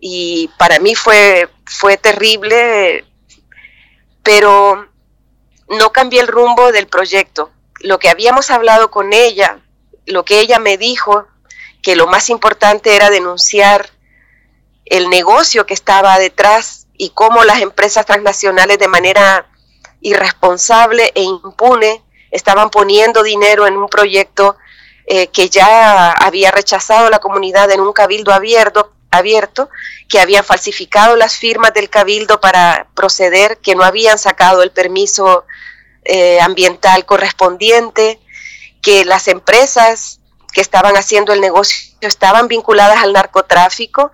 y 0.00 0.48
para 0.58 0.78
mí 0.78 0.94
fue, 0.94 1.48
fue 1.64 1.96
terrible, 1.96 3.04
pero 4.22 4.88
no 5.68 5.92
cambié 5.92 6.20
el 6.20 6.28
rumbo 6.28 6.72
del 6.72 6.86
proyecto. 6.86 7.50
Lo 7.80 7.98
que 7.98 8.08
habíamos 8.08 8.50
hablado 8.50 8.90
con 8.90 9.12
ella, 9.12 9.60
lo 10.06 10.24
que 10.24 10.40
ella 10.40 10.58
me 10.58 10.76
dijo, 10.76 11.26
que 11.82 11.96
lo 11.96 12.06
más 12.06 12.30
importante 12.30 12.96
era 12.96 13.10
denunciar 13.10 13.90
el 14.84 15.10
negocio 15.10 15.66
que 15.66 15.74
estaba 15.74 16.18
detrás 16.18 16.86
y 16.96 17.10
cómo 17.10 17.44
las 17.44 17.60
empresas 17.60 18.06
transnacionales 18.06 18.78
de 18.78 18.88
manera 18.88 19.48
irresponsable 20.00 21.12
e 21.14 21.22
impune 21.22 22.02
estaban 22.30 22.70
poniendo 22.70 23.22
dinero 23.22 23.66
en 23.66 23.76
un 23.76 23.88
proyecto 23.88 24.56
eh, 25.06 25.28
que 25.28 25.48
ya 25.48 26.12
había 26.12 26.50
rechazado 26.50 27.10
la 27.10 27.18
comunidad 27.20 27.70
en 27.70 27.80
un 27.80 27.92
cabildo 27.92 28.32
abierto, 28.32 28.92
abierto, 29.10 29.70
que 30.08 30.20
habían 30.20 30.44
falsificado 30.44 31.16
las 31.16 31.36
firmas 31.36 31.72
del 31.74 31.90
cabildo 31.90 32.40
para 32.40 32.88
proceder, 32.94 33.58
que 33.58 33.74
no 33.74 33.84
habían 33.84 34.18
sacado 34.18 34.62
el 34.62 34.70
permiso 34.70 35.44
eh, 36.04 36.40
ambiental 36.40 37.04
correspondiente, 37.04 38.20
que 38.82 39.04
las 39.04 39.28
empresas 39.28 40.20
que 40.52 40.60
estaban 40.60 40.96
haciendo 40.96 41.32
el 41.32 41.40
negocio 41.40 41.90
estaban 42.00 42.48
vinculadas 42.48 43.02
al 43.02 43.12
narcotráfico, 43.12 44.12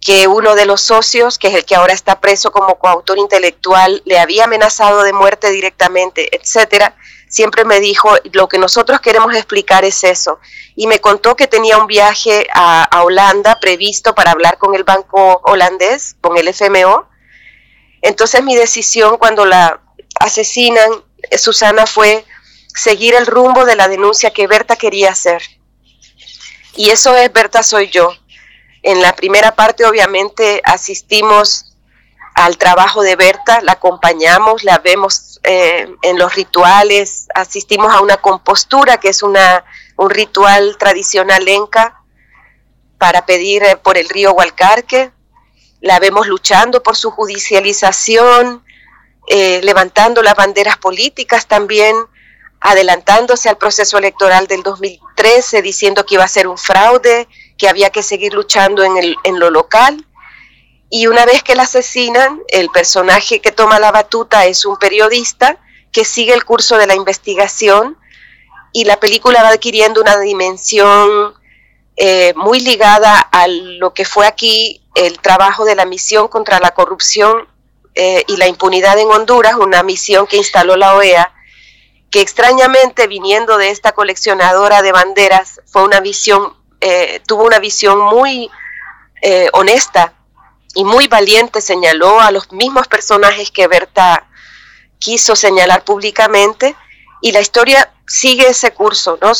que 0.00 0.26
uno 0.26 0.54
de 0.54 0.66
los 0.66 0.80
socios, 0.80 1.38
que 1.38 1.48
es 1.48 1.54
el 1.54 1.64
que 1.64 1.76
ahora 1.76 1.92
está 1.92 2.20
preso 2.20 2.50
como 2.50 2.78
coautor 2.78 3.18
intelectual, 3.18 4.02
le 4.04 4.18
había 4.18 4.44
amenazado 4.44 5.02
de 5.04 5.12
muerte 5.12 5.50
directamente, 5.50 6.36
etcétera 6.36 6.96
siempre 7.32 7.64
me 7.64 7.80
dijo, 7.80 8.14
lo 8.34 8.46
que 8.46 8.58
nosotros 8.58 9.00
queremos 9.00 9.34
explicar 9.34 9.86
es 9.86 10.04
eso. 10.04 10.38
Y 10.76 10.86
me 10.86 11.00
contó 11.00 11.34
que 11.34 11.46
tenía 11.46 11.78
un 11.78 11.86
viaje 11.86 12.46
a, 12.52 13.02
Holanda 13.02 13.58
previsto 13.58 14.14
para 14.14 14.32
hablar 14.32 14.58
con 14.58 14.74
el 14.74 14.84
banco 14.84 15.40
holandés, 15.44 16.14
con 16.20 16.36
el 16.36 16.48
FMO. 16.48 17.08
Entonces 18.02 18.42
mi 18.44 18.54
decisión 18.54 19.16
cuando 19.16 19.46
la 19.46 19.80
asesinan, 20.20 20.90
eh, 21.30 21.38
Susana, 21.38 21.86
fue 21.86 22.26
seguir 22.66 23.14
el 23.14 23.26
rumbo 23.26 23.64
de 23.64 23.76
la 23.76 23.88
denuncia 23.88 24.30
que 24.30 24.46
Berta 24.46 24.76
quería 24.76 25.10
hacer. 25.10 25.42
Y 26.76 26.90
eso 26.90 27.16
es 27.16 27.32
Berta 27.32 27.62
soy 27.62 27.88
yo. 27.88 28.12
En 28.82 29.00
la 29.00 29.16
primera 29.16 29.54
parte 29.54 29.86
obviamente 29.86 30.60
asistimos 30.64 31.71
al 32.34 32.56
trabajo 32.56 33.02
de 33.02 33.16
Berta, 33.16 33.60
la 33.60 33.72
acompañamos, 33.72 34.64
la 34.64 34.78
vemos 34.78 35.40
eh, 35.42 35.94
en 36.02 36.18
los 36.18 36.34
rituales, 36.34 37.28
asistimos 37.34 37.92
a 37.92 38.00
una 38.00 38.16
compostura, 38.16 38.98
que 38.98 39.08
es 39.08 39.22
una, 39.22 39.64
un 39.96 40.10
ritual 40.10 40.76
tradicional 40.78 41.46
enca, 41.46 42.00
para 42.98 43.26
pedir 43.26 43.62
eh, 43.64 43.76
por 43.76 43.98
el 43.98 44.08
río 44.08 44.32
Hualcarque, 44.32 45.12
la 45.80 45.98
vemos 45.98 46.26
luchando 46.26 46.82
por 46.82 46.96
su 46.96 47.10
judicialización, 47.10 48.64
eh, 49.28 49.60
levantando 49.62 50.22
las 50.22 50.34
banderas 50.34 50.78
políticas 50.78 51.46
también, 51.46 51.94
adelantándose 52.60 53.48
al 53.48 53.58
proceso 53.58 53.98
electoral 53.98 54.46
del 54.46 54.62
2013, 54.62 55.60
diciendo 55.60 56.06
que 56.06 56.14
iba 56.14 56.24
a 56.24 56.28
ser 56.28 56.46
un 56.46 56.56
fraude, 56.56 57.28
que 57.58 57.68
había 57.68 57.90
que 57.90 58.02
seguir 58.02 58.32
luchando 58.32 58.84
en, 58.84 58.96
el, 58.96 59.16
en 59.24 59.38
lo 59.38 59.50
local 59.50 60.06
y 60.94 61.06
una 61.06 61.24
vez 61.24 61.42
que 61.42 61.54
la 61.54 61.62
asesinan, 61.62 62.42
el 62.48 62.68
personaje 62.68 63.40
que 63.40 63.50
toma 63.50 63.78
la 63.78 63.90
batuta 63.90 64.44
es 64.44 64.66
un 64.66 64.76
periodista 64.76 65.56
que 65.90 66.04
sigue 66.04 66.34
el 66.34 66.44
curso 66.44 66.76
de 66.76 66.86
la 66.86 66.94
investigación 66.94 67.96
y 68.72 68.84
la 68.84 69.00
película 69.00 69.42
va 69.42 69.48
adquiriendo 69.48 70.02
una 70.02 70.18
dimensión 70.18 71.32
eh, 71.96 72.34
muy 72.36 72.60
ligada 72.60 73.18
a 73.20 73.46
lo 73.48 73.94
que 73.94 74.04
fue 74.04 74.26
aquí 74.26 74.82
el 74.94 75.18
trabajo 75.18 75.64
de 75.64 75.76
la 75.76 75.86
misión 75.86 76.28
contra 76.28 76.60
la 76.60 76.72
corrupción 76.72 77.48
eh, 77.94 78.24
y 78.28 78.36
la 78.36 78.46
impunidad 78.46 78.98
en 78.98 79.08
Honduras, 79.08 79.54
una 79.54 79.82
misión 79.82 80.26
que 80.26 80.36
instaló 80.36 80.76
la 80.76 80.94
OEA, 80.94 81.32
que 82.10 82.20
extrañamente 82.20 83.06
viniendo 83.06 83.56
de 83.56 83.70
esta 83.70 83.92
coleccionadora 83.92 84.82
de 84.82 84.92
banderas 84.92 85.62
fue 85.64 85.84
una 85.84 86.00
visión, 86.00 86.52
eh, 86.82 87.22
tuvo 87.26 87.44
una 87.44 87.60
visión 87.60 87.98
muy 87.98 88.50
honesta 89.52 90.12
y 90.74 90.84
muy 90.84 91.08
valiente 91.08 91.60
señaló 91.60 92.20
a 92.20 92.30
los 92.30 92.50
mismos 92.52 92.88
personajes 92.88 93.50
que 93.50 93.66
Berta 93.66 94.26
quiso 94.98 95.36
señalar 95.36 95.84
públicamente 95.84 96.76
y 97.20 97.32
la 97.32 97.40
historia 97.40 97.92
sigue 98.06 98.48
ese 98.48 98.72
curso, 98.72 99.18
¿no? 99.20 99.32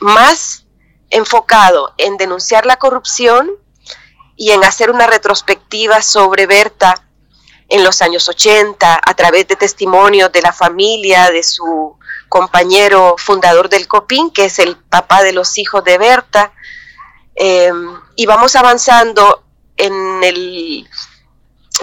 Más 0.00 0.64
enfocado 1.10 1.94
en 1.98 2.16
denunciar 2.16 2.66
la 2.66 2.76
corrupción 2.76 3.50
y 4.36 4.50
en 4.50 4.64
hacer 4.64 4.90
una 4.90 5.06
retrospectiva 5.06 6.02
sobre 6.02 6.46
Berta 6.46 7.06
en 7.68 7.84
los 7.84 8.02
años 8.02 8.28
80 8.28 9.00
a 9.04 9.14
través 9.14 9.46
de 9.46 9.56
testimonios 9.56 10.32
de 10.32 10.42
la 10.42 10.52
familia, 10.52 11.30
de 11.30 11.42
su 11.42 11.98
compañero 12.28 13.14
fundador 13.18 13.68
del 13.68 13.86
COPIN, 13.86 14.30
que 14.30 14.46
es 14.46 14.58
el 14.58 14.76
papá 14.76 15.22
de 15.22 15.32
los 15.32 15.56
hijos 15.58 15.84
de 15.84 15.98
Berta. 15.98 16.52
Eh, 17.34 17.70
y 18.16 18.26
vamos 18.26 18.56
avanzando 18.56 19.44
en 19.80 20.24
el, 20.24 20.88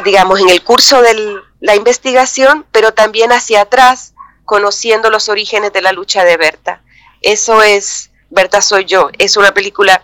digamos, 0.03 0.39
en 0.39 0.49
el 0.49 0.63
curso 0.63 1.01
de 1.01 1.41
la 1.59 1.75
investigación, 1.75 2.65
pero 2.71 2.93
también 2.93 3.31
hacia 3.31 3.61
atrás, 3.61 4.13
conociendo 4.45 5.09
los 5.09 5.29
orígenes 5.29 5.73
de 5.73 5.81
la 5.81 5.91
lucha 5.91 6.23
de 6.23 6.37
Berta. 6.37 6.81
Eso 7.21 7.61
es 7.61 8.11
Berta 8.29 8.61
soy 8.61 8.85
yo. 8.85 9.09
Es 9.17 9.37
una 9.37 9.53
película 9.53 10.01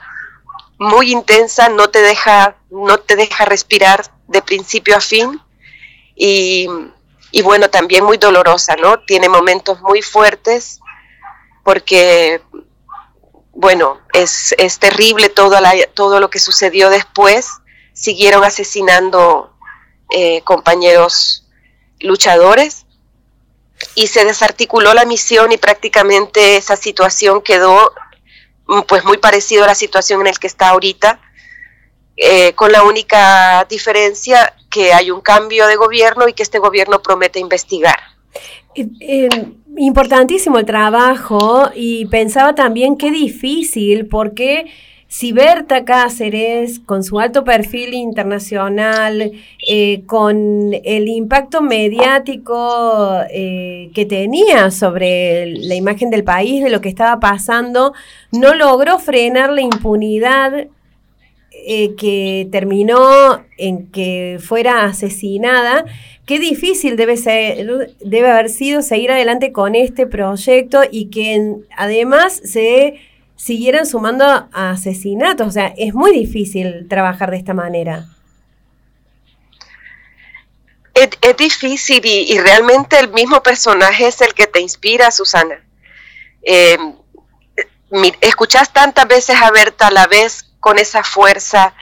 muy 0.80 1.12
intensa, 1.12 1.70
no 1.70 1.90
te 1.90 2.02
deja, 2.02 2.56
no 2.70 2.98
te 2.98 3.16
deja 3.16 3.46
respirar 3.46 4.12
de 4.28 4.42
principio 4.42 4.98
a 4.98 5.02
fin 5.02 5.40
y, 6.16 6.68
y 7.32 7.42
bueno, 7.42 7.70
también 7.70 8.04
muy 8.04 8.18
dolorosa, 8.18 8.76
¿no? 8.76 9.00
Tiene 9.02 9.30
momentos 9.30 9.82
muy 9.82 10.02
fuertes 10.02 10.80
porque 11.64 12.42
bueno, 13.54 14.02
es, 14.14 14.54
es 14.58 14.80
terrible 14.80 15.30
todo, 15.30 15.60
la, 15.62 15.74
todo 15.94 16.20
lo 16.20 16.30
que 16.30 16.40
sucedió 16.40 16.90
después 16.90 17.48
siguieron 17.94 18.44
asesinando 18.44 19.54
eh, 20.16 20.42
compañeros 20.42 21.48
luchadores 22.00 22.86
y 23.96 24.08
se 24.08 24.26
desarticuló 24.26 24.94
la 24.94 25.06
misión 25.06 25.52
y 25.52 25.58
prácticamente 25.58 26.58
esa 26.58 26.76
situación 26.76 27.42
quedó 27.42 27.94
mm, 28.68 28.82
pues 28.88 29.06
muy 29.06 29.18
parecido 29.18 29.64
a 29.64 29.68
la 29.68 29.76
situación 29.76 30.22
en 30.22 30.28
la 30.28 30.34
que 30.34 30.48
está 30.48 30.70
ahorita, 30.70 31.20
eh, 32.16 32.54
con 32.54 32.72
la 32.72 32.84
única 32.84 33.66
diferencia 33.70 34.56
que 34.70 34.94
hay 34.94 35.12
un 35.12 35.22
cambio 35.22 35.68
de 35.68 35.76
gobierno 35.76 36.28
y 36.28 36.34
que 36.34 36.44
este 36.44 36.60
gobierno 36.60 37.02
promete 37.02 37.40
investigar. 37.40 38.00
Eh, 38.76 39.30
importantísimo 39.78 40.58
el 40.58 40.66
trabajo 40.66 41.70
y 41.76 42.06
pensaba 42.08 42.56
también 42.56 42.98
qué 42.98 43.12
difícil 43.12 44.08
porque 44.08 44.72
si 45.14 45.32
Berta 45.32 45.86
Cáceres, 45.86 46.80
con 46.80 47.04
su 47.04 47.20
alto 47.20 47.44
perfil 47.44 47.94
internacional, 47.94 49.32
eh, 49.68 50.02
con 50.08 50.74
el 50.74 51.08
impacto 51.08 51.62
mediático 51.62 53.20
eh, 53.30 53.92
que 53.94 54.08
tenía 54.08 54.72
sobre 54.72 55.46
la 55.56 55.76
imagen 55.76 56.10
del 56.10 56.24
país, 56.24 56.64
de 56.64 56.72
lo 56.72 56.82
que 56.82 56.90
estaba 56.90 57.20
pasando, 57.20 57.94
no 58.32 58.56
logró 58.56 58.98
frenar 58.98 59.52
la 59.52 59.62
impunidad 59.62 60.66
eh, 61.52 61.94
que 61.96 62.48
terminó 62.52 63.46
en 63.60 63.92
que 63.92 64.40
fuera 64.42 64.86
asesinada, 64.86 65.86
qué 66.26 66.40
difícil 66.40 66.96
debe, 66.96 67.18
ser, 67.18 67.92
debe 68.04 68.32
haber 68.32 68.50
sido 68.50 68.82
seguir 68.82 69.12
adelante 69.12 69.52
con 69.52 69.76
este 69.76 70.08
proyecto 70.08 70.82
y 70.90 71.12
que 71.12 71.58
además 71.78 72.42
se 72.44 72.96
siguieran 73.44 73.86
sumando 73.86 74.26
a 74.26 74.70
asesinatos. 74.70 75.48
O 75.48 75.52
sea, 75.52 75.74
es 75.78 75.94
muy 75.94 76.14
difícil 76.14 76.88
trabajar 76.88 77.30
de 77.30 77.38
esta 77.38 77.54
manera. 77.54 78.06
Es, 80.94 81.10
difícil 81.38 82.06
y, 82.06 82.38
realmente 82.40 82.98
el 83.00 83.12
mismo 83.12 83.44
personaje 83.44 84.08
es 84.08 84.22
el 84.22 84.34
que 84.34 84.48
te 84.48 84.62
inspira, 84.62 85.12
Susana. 85.12 85.62
Eh, 86.44 86.78
escuchas 88.22 88.72
tantas 88.72 89.08
veces 89.08 89.36
a 89.42 89.52
Berta 89.52 89.88
a 89.88 89.92
la 89.92 90.08
vez 90.08 90.46
con 90.60 90.80
esa 90.80 91.04
fuerza, 91.04 91.74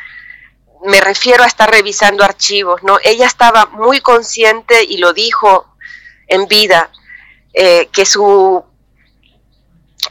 me 0.84 1.00
refiero 1.00 1.44
a 1.44 1.48
estar 1.48 1.70
revisando 1.70 2.24
archivos, 2.24 2.82
¿no? 2.82 2.98
Ella 3.03 3.27
estaba 3.27 3.68
muy 3.68 4.00
consciente 4.00 4.84
y 4.84 4.98
lo 4.98 5.13
dijo 5.13 5.68
en 6.27 6.48
vida, 6.48 6.89
eh, 7.53 7.88
que 7.91 8.06
su 8.06 8.63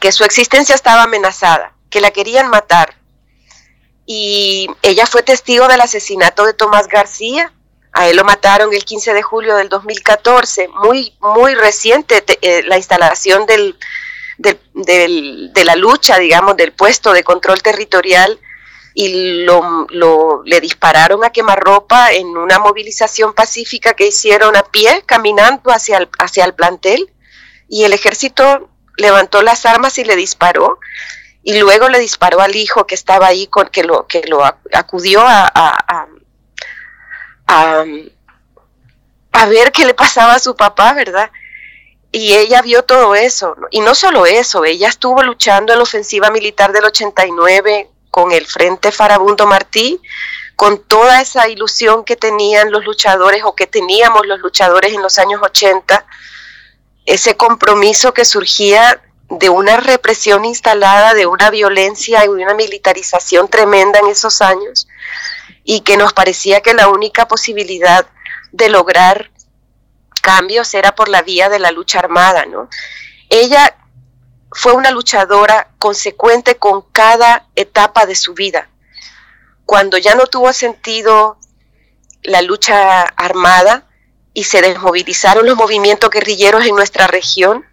que 0.00 0.12
su 0.12 0.24
existencia 0.24 0.74
estaba 0.74 1.04
amenazada, 1.04 1.74
que 1.90 2.00
la 2.00 2.10
querían 2.10 2.48
matar. 2.48 2.96
Y 4.06 4.68
ella 4.82 5.06
fue 5.06 5.22
testigo 5.22 5.68
del 5.68 5.80
asesinato 5.80 6.44
de 6.44 6.54
Tomás 6.54 6.88
García. 6.88 7.52
A 7.92 8.08
él 8.08 8.16
lo 8.16 8.24
mataron 8.24 8.72
el 8.72 8.84
15 8.84 9.14
de 9.14 9.22
julio 9.22 9.56
del 9.56 9.68
2014, 9.68 10.68
muy, 10.68 11.14
muy 11.20 11.54
reciente 11.54 12.24
eh, 12.40 12.62
la 12.64 12.76
instalación 12.76 13.46
del, 13.46 13.76
de 14.38 15.64
la 15.64 15.76
lucha, 15.76 16.18
digamos, 16.18 16.56
del 16.56 16.72
puesto 16.72 17.12
de 17.12 17.22
control 17.22 17.62
territorial 17.62 18.40
y 18.94 19.44
lo, 19.44 20.42
le 20.44 20.60
dispararon 20.60 21.24
a 21.24 21.30
quemarropa 21.30 22.12
en 22.12 22.36
una 22.36 22.58
movilización 22.58 23.34
pacífica 23.34 23.94
que 23.94 24.08
hicieron 24.08 24.56
a 24.56 24.62
pie, 24.62 25.02
caminando 25.06 25.70
hacia 25.70 25.98
el, 25.98 26.08
hacia 26.18 26.44
el 26.44 26.54
plantel, 26.54 27.12
y 27.68 27.84
el 27.84 27.92
ejército 27.92 28.68
levantó 29.00 29.42
las 29.42 29.66
armas 29.66 29.98
y 29.98 30.04
le 30.04 30.16
disparó 30.16 30.78
y 31.42 31.58
luego 31.58 31.88
le 31.88 31.98
disparó 31.98 32.40
al 32.40 32.54
hijo 32.54 32.86
que 32.86 32.94
estaba 32.94 33.26
ahí 33.26 33.46
con 33.46 33.68
que 33.68 33.84
lo 33.84 34.06
que 34.06 34.22
lo 34.28 34.44
acudió 34.44 35.22
a, 35.22 35.50
a, 35.54 36.06
a, 37.46 37.84
ver 39.46 39.72
qué 39.72 39.86
le 39.86 39.94
pasaba 39.94 40.34
a 40.34 40.38
su 40.38 40.54
papá, 40.54 40.92
¿verdad? 40.92 41.30
Y 42.12 42.34
ella 42.34 42.60
vio 42.62 42.84
todo 42.84 43.14
eso, 43.14 43.56
y 43.70 43.80
no 43.80 43.94
solo 43.94 44.26
eso, 44.26 44.64
ella 44.64 44.88
estuvo 44.88 45.22
luchando 45.22 45.72
en 45.72 45.78
la 45.78 45.84
ofensiva 45.84 46.30
militar 46.30 46.72
del 46.72 46.84
89 46.84 47.88
con 48.10 48.32
el 48.32 48.46
Frente 48.46 48.92
Farabundo 48.92 49.46
Martí, 49.46 50.00
con 50.56 50.82
toda 50.82 51.20
esa 51.20 51.48
ilusión 51.48 52.04
que 52.04 52.16
tenían 52.16 52.70
los 52.70 52.84
luchadores 52.84 53.42
o 53.44 53.54
que 53.54 53.66
teníamos 53.66 54.26
los 54.26 54.40
luchadores 54.40 54.92
en 54.92 55.00
los 55.00 55.18
años 55.18 55.40
80 55.42 56.04
ese 57.10 57.36
compromiso 57.36 58.14
que 58.14 58.24
surgía 58.24 59.02
de 59.28 59.48
una 59.48 59.78
represión 59.78 60.44
instalada, 60.44 61.12
de 61.12 61.26
una 61.26 61.50
violencia 61.50 62.24
y 62.24 62.28
una 62.28 62.54
militarización 62.54 63.48
tremenda 63.48 63.98
en 63.98 64.06
esos 64.06 64.40
años, 64.40 64.86
y 65.64 65.80
que 65.80 65.96
nos 65.96 66.12
parecía 66.12 66.60
que 66.60 66.72
la 66.72 66.88
única 66.88 67.26
posibilidad 67.26 68.06
de 68.52 68.68
lograr 68.68 69.32
cambios 70.22 70.72
era 70.74 70.94
por 70.94 71.08
la 71.08 71.22
vía 71.22 71.48
de 71.48 71.58
la 71.58 71.72
lucha 71.72 71.98
armada, 71.98 72.46
¿no? 72.46 72.68
Ella 73.28 73.76
fue 74.52 74.74
una 74.74 74.92
luchadora 74.92 75.72
consecuente 75.80 76.58
con 76.58 76.82
cada 76.92 77.48
etapa 77.56 78.06
de 78.06 78.14
su 78.14 78.34
vida. 78.34 78.68
Cuando 79.66 79.98
ya 79.98 80.14
no 80.14 80.28
tuvo 80.28 80.52
sentido 80.52 81.38
la 82.22 82.42
lucha 82.42 83.02
armada, 83.02 83.89
y 84.32 84.44
se 84.44 84.62
desmovilizaron 84.62 85.46
los 85.46 85.56
movimientos 85.56 86.10
guerrilleros 86.10 86.64
en 86.66 86.76
nuestra 86.76 87.06
región, 87.06 87.64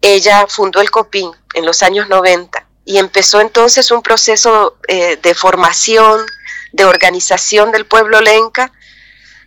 ella 0.00 0.46
fundó 0.48 0.80
el 0.80 0.90
COPIN 0.90 1.30
en 1.54 1.66
los 1.66 1.82
años 1.82 2.08
90 2.08 2.66
y 2.84 2.98
empezó 2.98 3.40
entonces 3.40 3.90
un 3.90 4.02
proceso 4.02 4.78
eh, 4.88 5.18
de 5.22 5.34
formación, 5.34 6.24
de 6.72 6.84
organización 6.84 7.70
del 7.72 7.86
pueblo 7.86 8.20
lenca, 8.20 8.72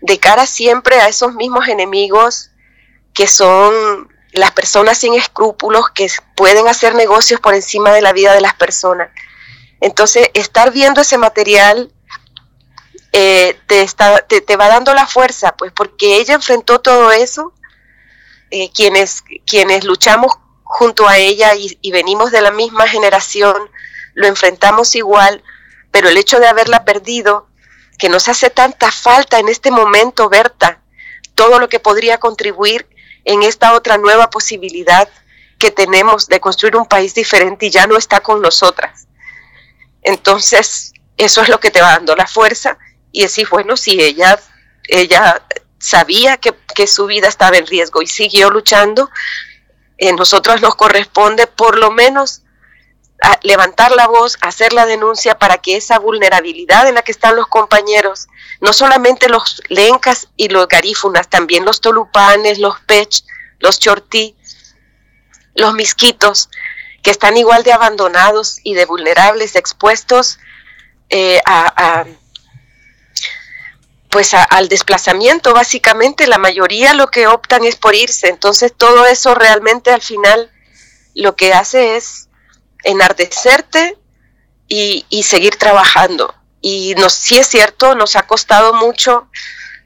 de 0.01 0.19
cara 0.19 0.45
siempre 0.45 0.99
a 0.99 1.07
esos 1.07 1.33
mismos 1.33 1.67
enemigos 1.67 2.51
que 3.13 3.27
son 3.27 4.09
las 4.31 4.51
personas 4.51 4.97
sin 4.97 5.13
escrúpulos 5.13 5.89
que 5.89 6.09
pueden 6.35 6.67
hacer 6.67 6.95
negocios 6.95 7.39
por 7.39 7.53
encima 7.53 7.91
de 7.91 8.01
la 8.01 8.13
vida 8.13 8.33
de 8.33 8.41
las 8.41 8.53
personas. 8.53 9.09
Entonces, 9.81 10.29
estar 10.33 10.71
viendo 10.71 11.01
ese 11.01 11.17
material 11.17 11.91
eh, 13.13 13.57
te, 13.67 13.81
está, 13.81 14.19
te, 14.25 14.55
va 14.55 14.69
dando 14.69 14.93
la 14.93 15.05
fuerza, 15.05 15.55
pues 15.57 15.71
porque 15.73 16.17
ella 16.17 16.35
enfrentó 16.35 16.79
todo 16.79 17.11
eso, 17.11 17.53
eh, 18.51 18.71
quienes, 18.73 19.23
quienes 19.45 19.83
luchamos 19.83 20.33
junto 20.63 21.07
a 21.07 21.17
ella 21.17 21.55
y, 21.55 21.77
y, 21.81 21.91
venimos 21.91 22.31
de 22.31 22.41
la 22.41 22.51
misma 22.51 22.87
generación, 22.87 23.69
lo 24.13 24.27
enfrentamos 24.27 24.95
igual, 24.95 25.43
pero 25.91 26.07
el 26.07 26.17
hecho 26.17 26.39
de 26.39 26.47
haberla 26.47 26.85
perdido, 26.85 27.47
que 27.97 28.09
nos 28.09 28.29
hace 28.29 28.49
tanta 28.49 28.91
falta 28.91 29.39
en 29.39 29.49
este 29.49 29.71
momento, 29.71 30.29
Berta, 30.29 30.81
todo 31.35 31.59
lo 31.59 31.69
que 31.69 31.79
podría 31.79 32.17
contribuir 32.17 32.87
en 33.25 33.43
esta 33.43 33.73
otra 33.73 33.97
nueva 33.97 34.29
posibilidad 34.29 35.07
que 35.59 35.71
tenemos 35.71 36.27
de 36.27 36.39
construir 36.39 36.75
un 36.75 36.87
país 36.87 37.13
diferente 37.13 37.67
y 37.67 37.69
ya 37.69 37.85
no 37.87 37.97
está 37.97 38.21
con 38.21 38.41
nosotras. 38.41 39.07
Entonces, 40.01 40.93
eso 41.17 41.41
es 41.41 41.49
lo 41.49 41.59
que 41.59 41.69
te 41.69 41.81
va 41.81 41.91
dando 41.91 42.15
la 42.15 42.25
fuerza 42.25 42.79
y 43.11 43.23
decir, 43.23 43.47
bueno, 43.49 43.77
si 43.77 44.01
ella, 44.01 44.39
ella 44.87 45.41
sabía 45.79 46.37
que, 46.37 46.55
su 46.87 47.05
vida 47.05 47.27
estaba 47.27 47.57
en 47.57 47.67
riesgo 47.67 48.01
y 48.01 48.07
siguió 48.07 48.49
luchando, 48.49 49.11
eh, 49.99 50.13
nosotros 50.13 50.61
nos 50.61 50.73
corresponde 50.73 51.45
por 51.45 51.77
lo 51.77 51.91
menos 51.91 52.41
levantar 53.43 53.91
la 53.91 54.07
voz, 54.07 54.37
hacer 54.41 54.73
la 54.73 54.87
denuncia 54.87 55.37
para 55.37 55.59
que 55.59 55.75
esa 55.75 55.99
vulnerabilidad 55.99 56.87
en 56.87 56.95
la 56.95 57.03
que 57.03 57.11
están 57.11 57.35
los 57.35 57.47
compañeros, 57.47 58.27
no 58.61 58.73
solamente 58.73 59.29
los 59.29 59.61
lencas 59.69 60.29
y 60.37 60.49
los 60.49 60.67
garífunas, 60.67 61.29
también 61.29 61.63
los 61.63 61.81
tolupanes, 61.81 62.57
los 62.57 62.79
pech, 62.81 63.23
los 63.59 63.79
chortí, 63.79 64.35
los 65.53 65.73
misquitos, 65.75 66.49
que 67.03 67.11
están 67.11 67.37
igual 67.37 67.63
de 67.63 67.73
abandonados 67.73 68.59
y 68.63 68.73
de 68.73 68.85
vulnerables, 68.85 69.55
expuestos 69.55 70.39
eh, 71.09 71.41
a, 71.45 72.05
pues 74.11 74.33
al 74.33 74.67
desplazamiento 74.67 75.53
básicamente 75.53 76.27
la 76.27 76.37
mayoría 76.37 76.93
lo 76.93 77.07
que 77.07 77.27
optan 77.27 77.63
es 77.63 77.77
por 77.77 77.95
irse 77.95 78.27
entonces 78.27 78.73
todo 78.75 79.05
eso 79.05 79.33
realmente 79.33 79.91
al 79.91 80.01
final 80.01 80.51
lo 81.15 81.35
que 81.35 81.53
hace 81.53 81.95
es 81.95 82.27
enardecerte 82.83 83.97
y, 84.67 85.23
seguir 85.23 85.55
trabajando 85.55 86.33
y 86.61 86.93
nos 86.95 87.13
sí 87.13 87.37
es 87.37 87.47
cierto 87.47 87.95
nos 87.95 88.15
ha 88.15 88.27
costado 88.27 88.73
mucho 88.73 89.29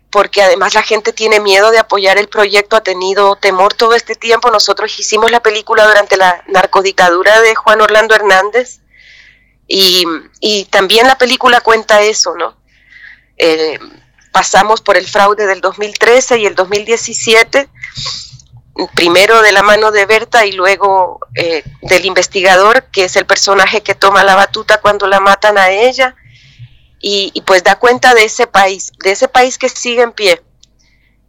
porque 0.10 0.42
además 0.42 0.74
la 0.74 0.82
gente 0.82 1.14
tiene 1.14 1.40
miedo 1.40 1.72
de 1.72 1.80
apoyar 1.80 2.18
el 2.18 2.30
proyecto, 2.30 2.78
ha 2.78 2.84
tenido 2.84 3.36
temor 3.36 3.74
todo 3.74 3.96
este 3.96 4.16
tiempo. 4.16 4.50
Nosotros 4.50 4.98
hicimos 4.98 5.30
la 5.30 5.42
película 5.42 5.86
durante 5.86 6.16
la 6.16 6.42
narcodictadura 6.48 7.42
de 7.42 7.54
Juan 7.54 7.82
Orlando 7.82 8.16
Hernández 8.16 8.80
y, 9.68 10.06
y 10.40 10.66
también 10.66 11.06
la 11.08 11.18
película 11.18 11.60
cuenta 11.60 12.02
eso, 12.02 12.34
¿no? 12.36 12.56
Eh, 13.38 13.78
pasamos 14.36 14.82
por 14.82 14.98
el 14.98 15.08
fraude 15.08 15.48
del 15.48 15.62
2013 15.62 16.40
y 16.40 16.46
el 16.46 16.56
2017, 16.56 17.70
primero 18.94 19.42
de 19.42 19.54
la 19.54 19.64
mano 19.64 19.92
de 19.92 20.06
Berta 20.06 20.46
y 20.46 20.52
luego 20.52 21.22
eh, 21.36 21.64
del 21.82 22.04
investigador, 22.04 22.84
que 22.92 23.06
es 23.06 23.16
el 23.16 23.26
personaje 23.26 23.82
que 23.82 23.96
toma 23.96 24.26
la 24.26 24.36
batuta 24.36 24.82
cuando 24.82 25.08
la 25.08 25.22
matan 25.22 25.58
a 25.58 25.70
ella, 25.70 26.18
y, 27.00 27.32
pues 27.46 27.64
da 27.64 27.80
cuenta 27.80 28.14
de 28.14 28.26
ese 28.26 28.46
país, 28.46 28.92
de 29.02 29.12
ese 29.12 29.30
país 29.30 29.58
que 29.58 29.70
sigue 29.70 30.02
en 30.02 30.12
pie 30.12 30.44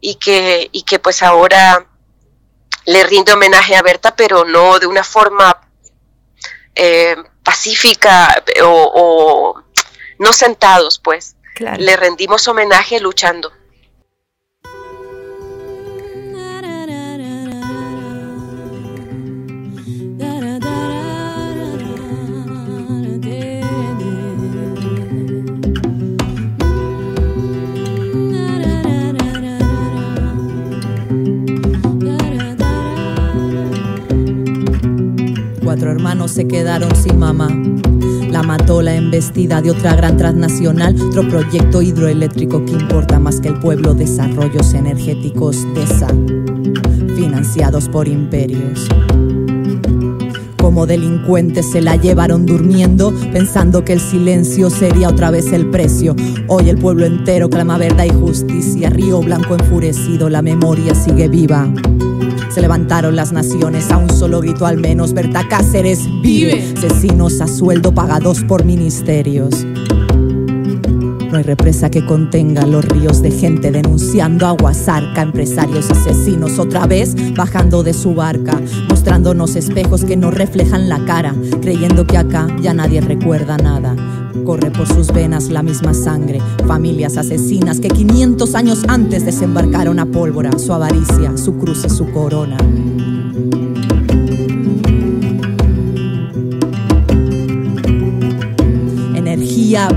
y 0.01 0.15
que, 0.15 0.67
y 0.73 0.81
que 0.81 0.99
pues 0.99 1.23
ahora 1.23 1.87
le 2.85 3.05
rinde 3.05 3.31
homenaje 3.31 3.77
a 3.77 3.83
Berta, 3.83 4.17
pero 4.17 4.43
no 4.43 4.79
de 4.79 4.87
una 4.87 5.05
forma 5.05 5.61
eh, 6.75 7.15
pacífica 7.41 8.43
o, 8.65 8.91
o 8.95 9.63
no 10.19 10.33
sentados, 10.33 10.99
pues, 10.99 11.36
le 11.59 11.95
rendimos 11.95 12.47
homenaje 12.47 12.99
luchando. 12.99 13.51
Cuatro 35.63 35.91
hermanos 35.91 36.31
se 36.31 36.47
quedaron 36.47 36.95
sin 36.95 37.17
mamá 37.17 37.49
la 38.37 38.43
mató 38.43 38.83
la 38.83 38.93
embestida 38.93 39.63
de 39.63 39.71
otra 39.71 39.95
gran 39.95 40.15
transnacional, 40.15 40.95
otro 41.01 41.27
proyecto 41.27 41.81
hidroeléctrico 41.81 42.63
que 42.65 42.73
importa 42.73 43.17
más 43.17 43.41
que 43.41 43.47
el 43.47 43.55
pueblo, 43.55 43.95
desarrollos 43.95 44.75
energéticos 44.75 45.63
de 45.73 45.81
esa, 45.81 46.09
financiados 47.15 47.89
por 47.89 48.07
imperios 48.07 48.87
como 50.57 50.85
delincuentes 50.85 51.71
se 51.71 51.81
la 51.81 51.95
llevaron 51.95 52.45
durmiendo, 52.45 53.11
pensando 53.31 53.85
que 53.85 53.93
el 53.93 54.01
silencio 54.01 54.69
sería 54.69 55.07
otra 55.07 55.31
vez 55.31 55.53
el 55.53 55.69
precio. 55.71 56.13
Hoy 56.47 56.69
el 56.69 56.77
pueblo 56.77 57.05
entero 57.05 57.49
clama 57.49 57.77
verdad 57.77 58.03
y 58.03 58.09
justicia. 58.09 58.89
Río 58.89 59.21
Blanco 59.21 59.55
enfurecido, 59.55 60.29
la 60.29 60.41
memoria 60.41 60.93
sigue 60.93 61.29
viva. 61.29 61.67
Se 62.49 62.61
levantaron 62.61 63.15
las 63.15 63.31
naciones 63.31 63.91
a 63.91 63.97
un 63.97 64.09
solo 64.09 64.39
grito 64.41 64.65
al 64.65 64.77
menos. 64.77 65.13
Berta 65.13 65.47
Cáceres 65.47 66.07
vive. 66.21 66.73
Asesinos 66.77 67.41
a 67.41 67.47
sueldo 67.47 67.93
pagados 67.93 68.43
por 68.43 68.63
ministerios. 68.65 69.65
No 71.31 71.37
hay 71.37 71.43
represa 71.43 71.91
que 71.91 72.05
contenga 72.05 72.65
los 72.65 72.85
ríos 72.85 73.21
de 73.21 73.31
gente 73.31 73.71
denunciando 73.71 74.47
agua 74.47 74.73
zarca, 74.73 75.21
empresarios 75.21 75.91
asesinos 75.91 76.57
otra 76.57 76.87
vez 76.87 77.15
bajando 77.35 77.83
de 77.83 77.93
su 77.93 78.15
barca, 78.15 78.59
mostrándonos 78.87 79.57
espejos 79.57 80.05
que 80.05 80.15
nos 80.15 80.33
reflejan 80.33 80.87
la 80.87 81.03
cara, 81.05 81.35
creyendo 81.61 82.07
que 82.07 82.17
acá 82.17 82.47
ya 82.61 82.73
nadie 82.73 83.01
recuerda 83.01 83.57
nada. 83.57 83.95
Corre 84.45 84.71
por 84.71 84.87
sus 84.87 85.07
venas 85.11 85.49
la 85.49 85.63
misma 85.63 85.93
sangre, 85.93 86.39
familias 86.65 87.17
asesinas 87.17 87.79
que 87.79 87.89
500 87.89 88.55
años 88.55 88.83
antes 88.87 89.25
desembarcaron 89.25 89.99
a 89.99 90.05
pólvora, 90.05 90.57
su 90.57 90.73
avaricia, 90.73 91.37
su 91.37 91.57
cruz 91.57 91.85
su 91.89 92.11
corona. 92.11 92.57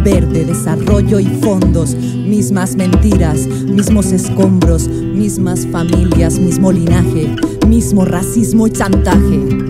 verde, 0.02 0.44
desarrollo 0.44 1.20
y 1.20 1.26
fondos, 1.26 1.94
mismas 1.94 2.76
mentiras, 2.76 3.46
mismos 3.46 4.12
escombros, 4.12 4.88
mismas 4.88 5.66
familias, 5.66 6.38
mismo 6.38 6.72
linaje, 6.72 7.34
mismo 7.66 8.04
racismo 8.04 8.66
y 8.66 8.72
chantaje. 8.72 9.69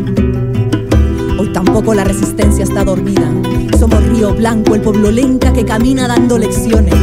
Tampoco 1.52 1.94
la 1.94 2.04
resistencia 2.04 2.64
está 2.64 2.84
dormida. 2.84 3.30
Somos 3.78 4.04
Río 4.06 4.34
Blanco, 4.34 4.74
el 4.74 4.82
pueblo 4.82 5.10
lenca 5.10 5.52
que 5.52 5.64
camina 5.64 6.06
dando 6.06 6.38
lecciones 6.38 6.94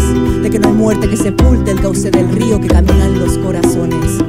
de 0.42 0.50
que 0.50 0.60
no 0.60 0.70
hay 0.70 0.74
muerte 0.74 1.10
que 1.10 1.18
sepulte 1.18 1.72
el 1.72 1.82
cauce 1.82 2.12
del 2.12 2.30
río 2.32 2.60
que 2.60 2.68
camina 2.68 3.06
en 3.06 3.20
los 3.20 3.38
corazones. 3.38 4.20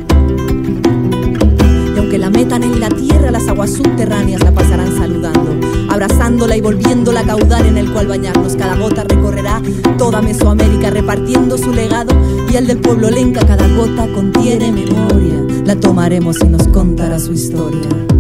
Y 1.94 1.98
aunque 1.98 2.18
la 2.18 2.30
metan 2.30 2.62
en 2.62 2.80
la 2.80 2.88
tierra, 2.88 3.30
las 3.30 3.48
aguas 3.48 3.70
subterráneas 3.70 4.42
la 4.42 4.52
pasarán 4.52 4.96
saludando 4.96 5.48
abrazándola 5.88 6.56
y 6.56 6.60
volviéndola 6.60 7.20
a 7.20 7.24
caudal 7.24 7.66
en 7.66 7.76
el 7.76 7.92
cual 7.92 8.06
bañarnos. 8.06 8.54
Cada 8.56 8.76
gota 8.76 9.04
recorrerá 9.04 9.60
toda 9.96 10.22
Mesoamérica 10.22 10.90
repartiendo 10.90 11.58
su 11.58 11.72
legado 11.72 12.14
y 12.50 12.56
el 12.56 12.66
del 12.66 12.78
pueblo 12.78 13.10
lenca. 13.10 13.44
Cada 13.46 13.66
gota 13.68 14.06
contiene 14.14 14.70
memoria. 14.70 15.64
La 15.64 15.74
tomaremos 15.76 16.38
y 16.42 16.48
nos 16.48 16.68
contará 16.68 17.18
su 17.18 17.32
historia. 17.32 18.17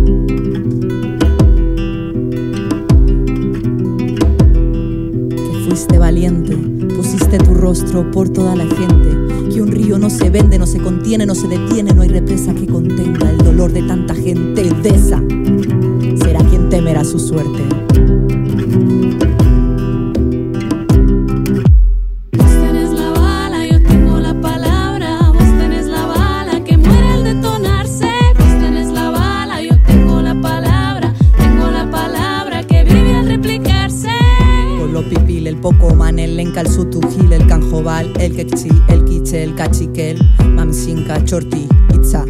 Por 8.12 8.30
toda 8.30 8.54
la 8.54 8.64
gente. 8.64 9.52
Que 9.52 9.60
un 9.60 9.70
río 9.70 9.98
no 9.98 10.08
se 10.08 10.30
vende, 10.30 10.58
no 10.58 10.66
se 10.66 10.78
contiene, 10.78 11.26
no 11.26 11.34
se 11.34 11.48
detiene, 11.48 11.92
no 11.92 12.02
hay 12.02 12.08
represa 12.08 12.54
que 12.54 12.66
contenga 12.66 13.30
el 13.30 13.38
dolor 13.38 13.72
de 13.72 13.82
tanta 13.82 14.14
gente 14.14 14.62
esa 14.88 15.22
temerá 16.70 17.04
su 17.04 17.18
suerte. 17.18 18.27
lo 34.92 35.08
pipil, 35.08 35.46
el 35.46 35.56
poco 35.56 35.94
manel, 35.94 36.32
el 36.32 36.40
encal 36.40 36.68
sutu 36.68 37.00
gil, 37.10 37.32
el 37.32 37.46
canjobal, 37.46 38.12
el 38.18 38.34
kekchi, 38.34 38.70
el 38.88 39.04
kitxe, 39.04 39.42
el 39.42 39.54
kachikel, 39.54 40.18
mamsinka, 40.54 41.22
txorti, 41.24 41.66
itza, 41.94 42.24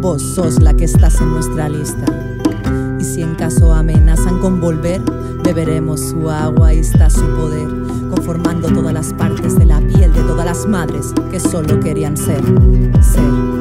Vos 0.00 0.22
sos 0.22 0.62
la 0.62 0.72
que 0.72 0.84
estás 0.84 1.20
en 1.20 1.32
nuestra 1.32 1.68
lista. 1.68 2.06
Y 2.96 3.02
si 3.02 3.20
en 3.20 3.34
caso 3.34 3.74
amenazan 3.74 4.38
con 4.38 4.60
volver, 4.60 5.02
beberemos 5.42 5.98
su 5.98 6.30
agua 6.30 6.72
y 6.72 6.78
está 6.78 7.10
su 7.10 7.26
poder, 7.34 7.66
conformando 8.08 8.68
todas 8.68 8.94
las 8.94 9.12
partes 9.14 9.58
de 9.58 9.64
la 9.64 9.80
piel 9.80 10.12
de 10.12 10.22
todas 10.22 10.44
las 10.44 10.64
madres 10.68 11.12
que 11.32 11.40
solo 11.40 11.80
querían 11.80 12.16
ser, 12.16 12.40
ser. 13.00 13.51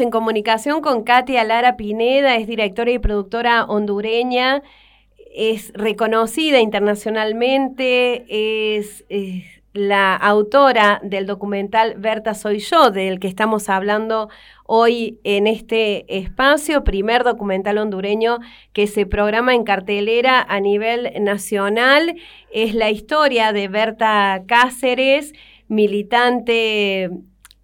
En 0.00 0.10
comunicación 0.10 0.80
con 0.80 1.02
Katia 1.02 1.44
Lara 1.44 1.76
Pineda, 1.76 2.36
es 2.36 2.46
directora 2.46 2.90
y 2.90 2.98
productora 2.98 3.64
hondureña, 3.64 4.62
es 5.34 5.70
reconocida 5.74 6.60
internacionalmente, 6.60 8.24
es, 8.76 9.04
la 9.74 10.14
autora 10.14 11.00
del 11.02 11.26
documental 11.26 11.94
Berta 11.98 12.34
Soy 12.34 12.58
Yo, 12.58 12.90
del 12.90 13.20
que 13.20 13.28
estamos 13.28 13.68
hablando 13.68 14.28
hoy 14.66 15.18
en 15.24 15.46
este 15.46 16.04
espacio, 16.18 16.84
primer 16.84 17.24
documental 17.24 17.78
hondureño 17.78 18.38
que 18.72 18.86
se 18.86 19.06
programa 19.06 19.54
en 19.54 19.64
cartelera 19.64 20.42
a 20.42 20.60
nivel 20.60 21.10
nacional. 21.20 22.16
Es 22.50 22.74
la 22.74 22.90
historia 22.90 23.52
de 23.52 23.68
Berta 23.68 24.42
Cáceres, 24.46 25.32
militante 25.68 27.10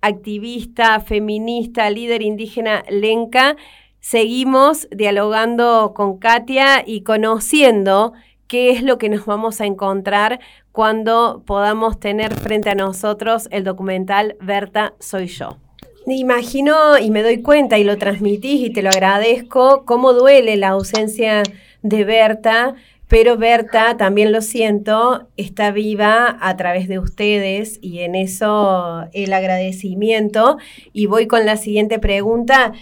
activista, 0.00 1.00
feminista, 1.00 1.90
líder 1.90 2.22
indígena 2.22 2.84
Lenca, 2.88 3.56
seguimos 4.00 4.88
dialogando 4.90 5.92
con 5.94 6.18
Katia 6.18 6.82
y 6.86 7.02
conociendo 7.02 8.12
qué 8.46 8.70
es 8.70 8.82
lo 8.82 8.98
que 8.98 9.08
nos 9.08 9.26
vamos 9.26 9.60
a 9.60 9.66
encontrar 9.66 10.40
cuando 10.72 11.42
podamos 11.46 12.00
tener 12.00 12.34
frente 12.34 12.70
a 12.70 12.74
nosotros 12.74 13.48
el 13.50 13.64
documental 13.64 14.36
Berta 14.40 14.94
Soy 15.00 15.26
Yo. 15.26 15.58
Me 16.06 16.16
imagino 16.16 16.96
y 16.98 17.10
me 17.10 17.22
doy 17.22 17.42
cuenta 17.42 17.78
y 17.78 17.84
lo 17.84 17.98
transmitís 17.98 18.66
y 18.66 18.72
te 18.72 18.82
lo 18.82 18.88
agradezco, 18.88 19.84
cómo 19.84 20.14
duele 20.14 20.56
la 20.56 20.68
ausencia 20.68 21.42
de 21.82 22.04
Berta, 22.04 22.74
pero 23.08 23.38
Berta, 23.38 23.96
también 23.96 24.32
lo 24.32 24.42
siento, 24.42 25.28
está 25.38 25.70
viva 25.70 26.36
a 26.40 26.56
través 26.58 26.88
de 26.88 26.98
ustedes 26.98 27.78
y 27.80 28.00
en 28.00 28.14
eso 28.14 29.06
el 29.14 29.32
agradecimiento. 29.32 30.58
Y 30.92 31.06
voy 31.06 31.26
con 31.26 31.46
la 31.46 31.56
siguiente 31.56 31.98
pregunta. 31.98 32.72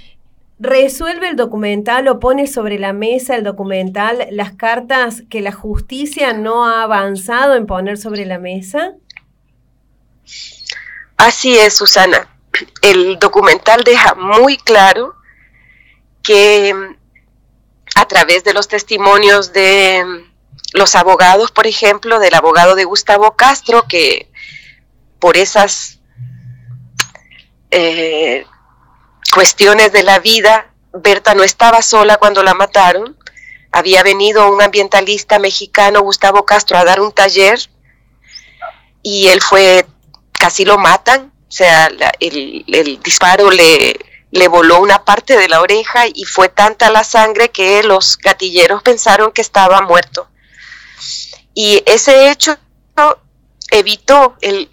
¿Resuelve 0.58 1.28
el 1.28 1.36
documental 1.36 2.08
o 2.08 2.18
pone 2.18 2.48
sobre 2.48 2.78
la 2.78 2.92
mesa 2.92 3.36
el 3.36 3.44
documental 3.44 4.26
las 4.30 4.52
cartas 4.52 5.22
que 5.30 5.42
la 5.42 5.52
justicia 5.52 6.32
no 6.32 6.64
ha 6.64 6.82
avanzado 6.82 7.54
en 7.54 7.66
poner 7.66 7.96
sobre 7.96 8.26
la 8.26 8.40
mesa? 8.40 8.94
Así 11.16 11.56
es, 11.56 11.74
Susana. 11.74 12.28
El 12.82 13.18
documental 13.20 13.84
deja 13.84 14.14
muy 14.14 14.56
claro 14.56 15.14
que 16.22 16.74
a 17.96 18.06
través 18.06 18.44
de 18.44 18.52
los 18.52 18.68
testimonios 18.68 19.54
de 19.54 20.04
los 20.74 20.94
abogados, 20.94 21.50
por 21.50 21.66
ejemplo, 21.66 22.18
del 22.18 22.35
abogado 22.35 22.74
de 22.74 22.85
Gustavo 22.85 23.37
Castro, 23.37 23.87
que 23.88 24.30
por 25.18 25.38
esas 25.38 25.98
eh, 27.70 28.44
cuestiones 29.32 29.92
de 29.92 30.02
la 30.02 30.18
vida, 30.18 30.70
Berta 30.92 31.35
no 31.35 31.42
estaba 31.42 31.80
sola 31.80 32.18
cuando 32.18 32.42
la 32.42 32.52
mataron. 32.52 33.16
Había 33.72 34.02
venido 34.02 34.52
un 34.52 34.61
ambientalista 34.61 35.38
mexicano, 35.38 36.02
Gustavo 36.02 36.44
Castro, 36.44 36.76
a 36.76 36.85
dar 36.85 37.00
un 37.00 37.12
taller 37.12 37.59
y 39.02 39.28
él 39.28 39.40
fue, 39.40 39.87
casi 40.32 40.66
lo 40.66 40.76
matan, 40.76 41.32
o 41.48 41.50
sea, 41.50 41.90
el, 42.20 42.62
el 42.68 43.00
disparo 43.02 43.50
le, 43.50 43.96
le 44.37 44.49
voló 44.49 44.81
una 44.81 45.05
parte 45.05 45.37
de 45.37 45.49
la 45.49 45.61
oreja 45.61 46.07
y 46.07 46.25
fue 46.25 46.49
tanta 46.49 46.90
la 46.90 47.05
sangre 47.05 47.51
que 47.51 47.83
los 47.83 48.18
gatilleros 48.18 48.83
pensaron 48.83 49.33
que 49.33 49.42
estaba 49.42 49.81
muerto. 49.83 50.29
Y 51.55 51.83
ese 51.87 52.31
hecho 52.31 52.57
evitó 53.70 54.37
el, 54.40 54.70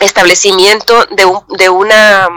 establecimiento 0.00 1.04
de 1.06 1.24
un, 1.24 1.44
de, 1.58 1.68
una, 1.68 2.28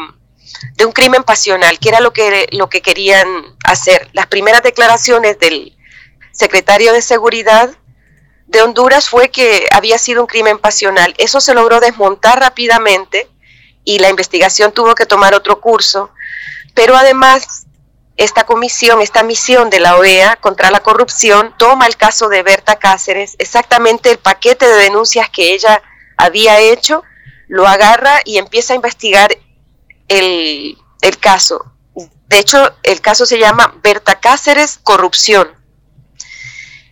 de 0.75 0.85
un 0.85 0.91
crimen 0.91 1.23
pasional, 1.23 1.79
que 1.79 1.89
era 1.89 2.01
lo 2.01 2.11
que, 2.11 2.47
lo 2.51 2.69
que 2.69 2.81
querían 2.81 3.27
hacer. 3.63 4.09
Las 4.13 4.27
primeras 4.27 4.63
declaraciones 4.63 5.39
del 5.39 5.77
secretario 6.31 6.93
de 6.93 7.01
Seguridad 7.01 7.69
de 8.47 8.61
Honduras 8.61 9.09
fue 9.09 9.29
que 9.29 9.67
había 9.71 9.97
sido 9.97 10.21
un 10.21 10.27
crimen 10.27 10.59
pasional. 10.59 11.13
Eso 11.17 11.39
se 11.41 11.53
logró 11.53 11.79
desmontar 11.79 12.39
rápidamente 12.39 13.29
y 13.83 13.99
la 13.99 14.09
investigación 14.09 14.71
tuvo 14.71 14.95
que 14.95 15.05
tomar 15.05 15.33
otro 15.33 15.59
curso, 15.59 16.11
pero 16.73 16.95
además 16.95 17.65
esta 18.15 18.45
comisión, 18.45 19.01
esta 19.01 19.23
misión 19.23 19.69
de 19.69 19.79
la 19.79 19.97
OEA 19.97 20.35
contra 20.37 20.71
la 20.71 20.81
corrupción 20.81 21.53
toma 21.57 21.87
el 21.87 21.97
caso 21.97 22.29
de 22.29 22.43
Berta 22.43 22.77
Cáceres, 22.77 23.35
exactamente 23.39 24.11
el 24.11 24.19
paquete 24.19 24.67
de 24.67 24.83
denuncias 24.83 25.29
que 25.29 25.53
ella 25.53 25.81
había 26.17 26.59
hecho, 26.59 27.03
lo 27.47 27.67
agarra 27.67 28.21
y 28.23 28.37
empieza 28.37 28.73
a 28.73 28.75
investigar 28.75 29.35
el, 30.07 30.77
el 31.01 31.17
caso. 31.17 31.73
De 32.27 32.39
hecho, 32.39 32.75
el 32.83 33.01
caso 33.01 33.25
se 33.25 33.39
llama 33.39 33.75
Berta 33.83 34.19
Cáceres 34.19 34.79
Corrupción. 34.81 35.49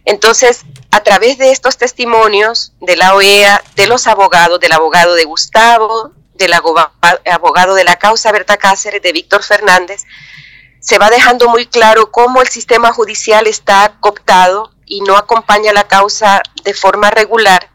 Entonces, 0.06 0.62
a 0.92 1.02
través 1.04 1.38
de 1.38 1.52
estos 1.52 1.78
testimonios 1.78 2.74
de 2.82 2.96
la 2.96 3.16
OEA, 3.16 3.64
de 3.76 3.88
los 3.88 4.08
abogados, 4.08 4.60
del 4.60 4.72
abogado 4.72 5.14
de 5.14 5.26
Gustavo, 5.26 6.12
del 6.42 6.54
abogado 6.54 7.76
de 7.76 7.84
la 7.84 7.98
causa 7.98 8.32
Berta 8.32 8.58
Cáceres, 8.58 9.02
de 9.02 9.14
Víctor 9.14 9.44
Fernández, 9.44 10.06
se 10.80 10.98
va 10.98 11.10
dejando 11.10 11.48
muy 11.48 11.68
claro 11.68 12.12
cómo 12.12 12.42
el 12.42 12.48
sistema 12.48 12.92
judicial 12.92 13.48
está 13.48 13.98
cooptado 14.00 14.72
y 14.86 15.02
no 15.02 15.16
acompaña 15.16 15.72
la 15.72 15.88
causa 15.88 16.42
de 16.64 16.74
forma 16.74 17.12
regular 17.12 17.70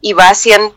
y 0.00 0.12
va 0.12 0.28
haciendo, 0.28 0.74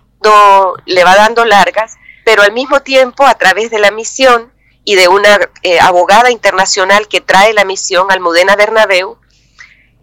le 0.85 1.03
va 1.03 1.15
dando 1.15 1.43
largas, 1.45 1.95
pero 2.23 2.43
al 2.43 2.51
mismo 2.51 2.81
tiempo 2.81 3.25
a 3.25 3.33
través 3.33 3.71
de 3.71 3.79
la 3.79 3.91
misión 3.91 4.53
y 4.83 4.95
de 4.95 5.07
una 5.07 5.39
eh, 5.63 5.79
abogada 5.79 6.31
internacional 6.31 7.07
que 7.07 7.19
trae 7.19 7.53
la 7.53 7.65
misión, 7.65 8.11
Almudena 8.11 8.55
Bernabeu, 8.55 9.17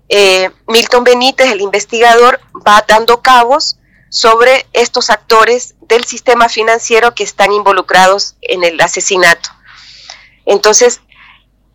eh, 0.08 0.50
Milton 0.66 1.04
Benítez, 1.04 1.50
el 1.50 1.60
investigador, 1.60 2.40
va 2.66 2.84
dando 2.86 3.22
cabos 3.22 3.78
sobre 4.14 4.64
estos 4.72 5.10
actores 5.10 5.74
del 5.80 6.04
sistema 6.04 6.48
financiero 6.48 7.16
que 7.16 7.24
están 7.24 7.50
involucrados 7.50 8.36
en 8.42 8.62
el 8.62 8.80
asesinato. 8.80 9.50
Entonces, 10.46 11.00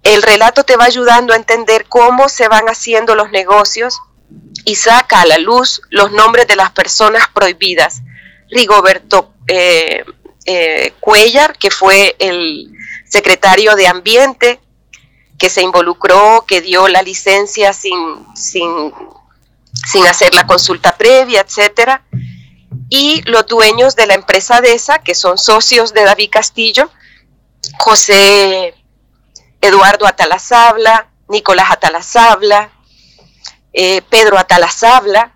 el 0.04 0.22
relato 0.22 0.64
te 0.64 0.78
va 0.78 0.86
ayudando 0.86 1.34
a 1.34 1.36
entender 1.36 1.86
cómo 1.90 2.30
se 2.30 2.48
van 2.48 2.70
haciendo 2.70 3.14
los 3.14 3.30
negocios 3.32 4.00
y 4.64 4.76
saca 4.76 5.20
a 5.20 5.26
la 5.26 5.38
luz 5.38 5.82
los 5.90 6.14
nombres 6.14 6.48
de 6.48 6.56
las 6.56 6.72
personas 6.72 7.28
prohibidas. 7.28 8.04
Rigoberto 8.50 9.34
eh, 9.46 10.06
eh, 10.46 10.94
Cuellar, 11.02 11.58
que 11.58 11.72
fue 11.72 12.16
el 12.20 12.72
secretario 13.06 13.76
de 13.76 13.88
Ambiente, 13.88 14.62
que 15.38 15.50
se 15.50 15.62
involucró, 15.62 16.46
que 16.48 16.62
dio 16.62 16.88
la 16.88 17.02
licencia 17.02 17.74
sin, 17.74 18.26
sin, 18.34 18.94
sin 19.88 20.06
hacer 20.08 20.34
la 20.36 20.46
consulta 20.48 20.98
previa, 20.98 21.42
etcétera. 21.42 22.04
Y 22.90 23.22
los 23.24 23.46
dueños 23.48 23.96
de 23.96 24.08
la 24.08 24.16
empresa 24.16 24.62
DESA, 24.62 25.00
que 25.00 25.16
son 25.16 25.38
socios 25.38 25.94
de 25.94 26.04
David 26.04 26.30
Castillo, 26.32 26.90
José 27.78 28.74
Eduardo 29.62 30.08
Atalazabla, 30.08 31.10
Nicolás 31.28 31.72
Atalazabla, 31.72 32.72
eh, 33.74 34.02
Pedro 34.10 34.38
Atalazabla, 34.38 35.36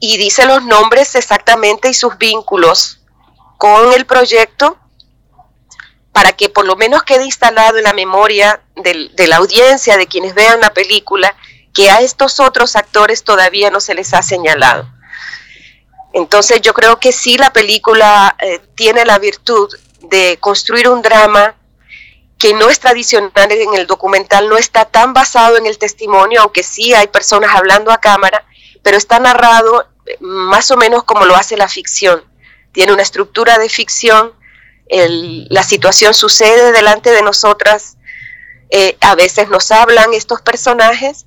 y 0.00 0.16
dice 0.16 0.46
los 0.46 0.64
nombres 0.64 1.14
exactamente 1.14 1.90
y 1.90 1.94
sus 1.94 2.16
vínculos 2.18 3.00
con 3.58 3.92
el 3.92 4.06
proyecto 4.06 4.78
para 6.12 6.32
que 6.32 6.48
por 6.48 6.66
lo 6.66 6.76
menos 6.76 7.02
quede 7.02 7.24
instalado 7.24 7.78
en 7.78 7.84
la 7.84 7.92
memoria 7.92 8.62
de 8.76 9.26
la 9.26 9.36
audiencia, 9.36 9.96
de 9.96 10.06
quienes 10.06 10.34
vean 10.34 10.60
la 10.60 10.72
película, 10.72 11.36
que 11.72 11.90
a 11.90 12.00
estos 12.00 12.40
otros 12.40 12.76
actores 12.76 13.24
todavía 13.24 13.70
no 13.70 13.80
se 13.80 13.94
les 13.94 14.14
ha 14.14 14.22
señalado. 14.22 14.88
Entonces 16.12 16.60
yo 16.60 16.74
creo 16.74 16.98
que 16.98 17.12
sí 17.12 17.36
la 17.36 17.52
película 17.52 18.36
eh, 18.40 18.60
tiene 18.74 19.04
la 19.04 19.18
virtud 19.18 19.68
de 20.00 20.38
construir 20.40 20.88
un 20.88 21.02
drama 21.02 21.54
que 22.38 22.54
no 22.54 22.70
es 22.70 22.78
tradicional 22.78 23.50
en 23.50 23.74
el 23.74 23.86
documental, 23.86 24.48
no 24.48 24.56
está 24.56 24.84
tan 24.84 25.12
basado 25.12 25.56
en 25.56 25.66
el 25.66 25.76
testimonio, 25.76 26.42
aunque 26.42 26.62
sí 26.62 26.94
hay 26.94 27.08
personas 27.08 27.54
hablando 27.54 27.90
a 27.90 27.98
cámara, 27.98 28.44
pero 28.82 28.96
está 28.96 29.18
narrado 29.18 29.88
eh, 30.06 30.16
más 30.20 30.70
o 30.70 30.76
menos 30.76 31.04
como 31.04 31.24
lo 31.24 31.34
hace 31.34 31.56
la 31.56 31.68
ficción. 31.68 32.24
Tiene 32.72 32.92
una 32.92 33.02
estructura 33.02 33.58
de 33.58 33.68
ficción, 33.68 34.32
la 34.90 35.62
situación 35.64 36.14
sucede 36.14 36.72
delante 36.72 37.10
de 37.10 37.22
nosotras, 37.22 37.98
eh, 38.70 38.96
a 39.00 39.14
veces 39.14 39.48
nos 39.48 39.70
hablan 39.70 40.14
estos 40.14 40.40
personajes, 40.40 41.26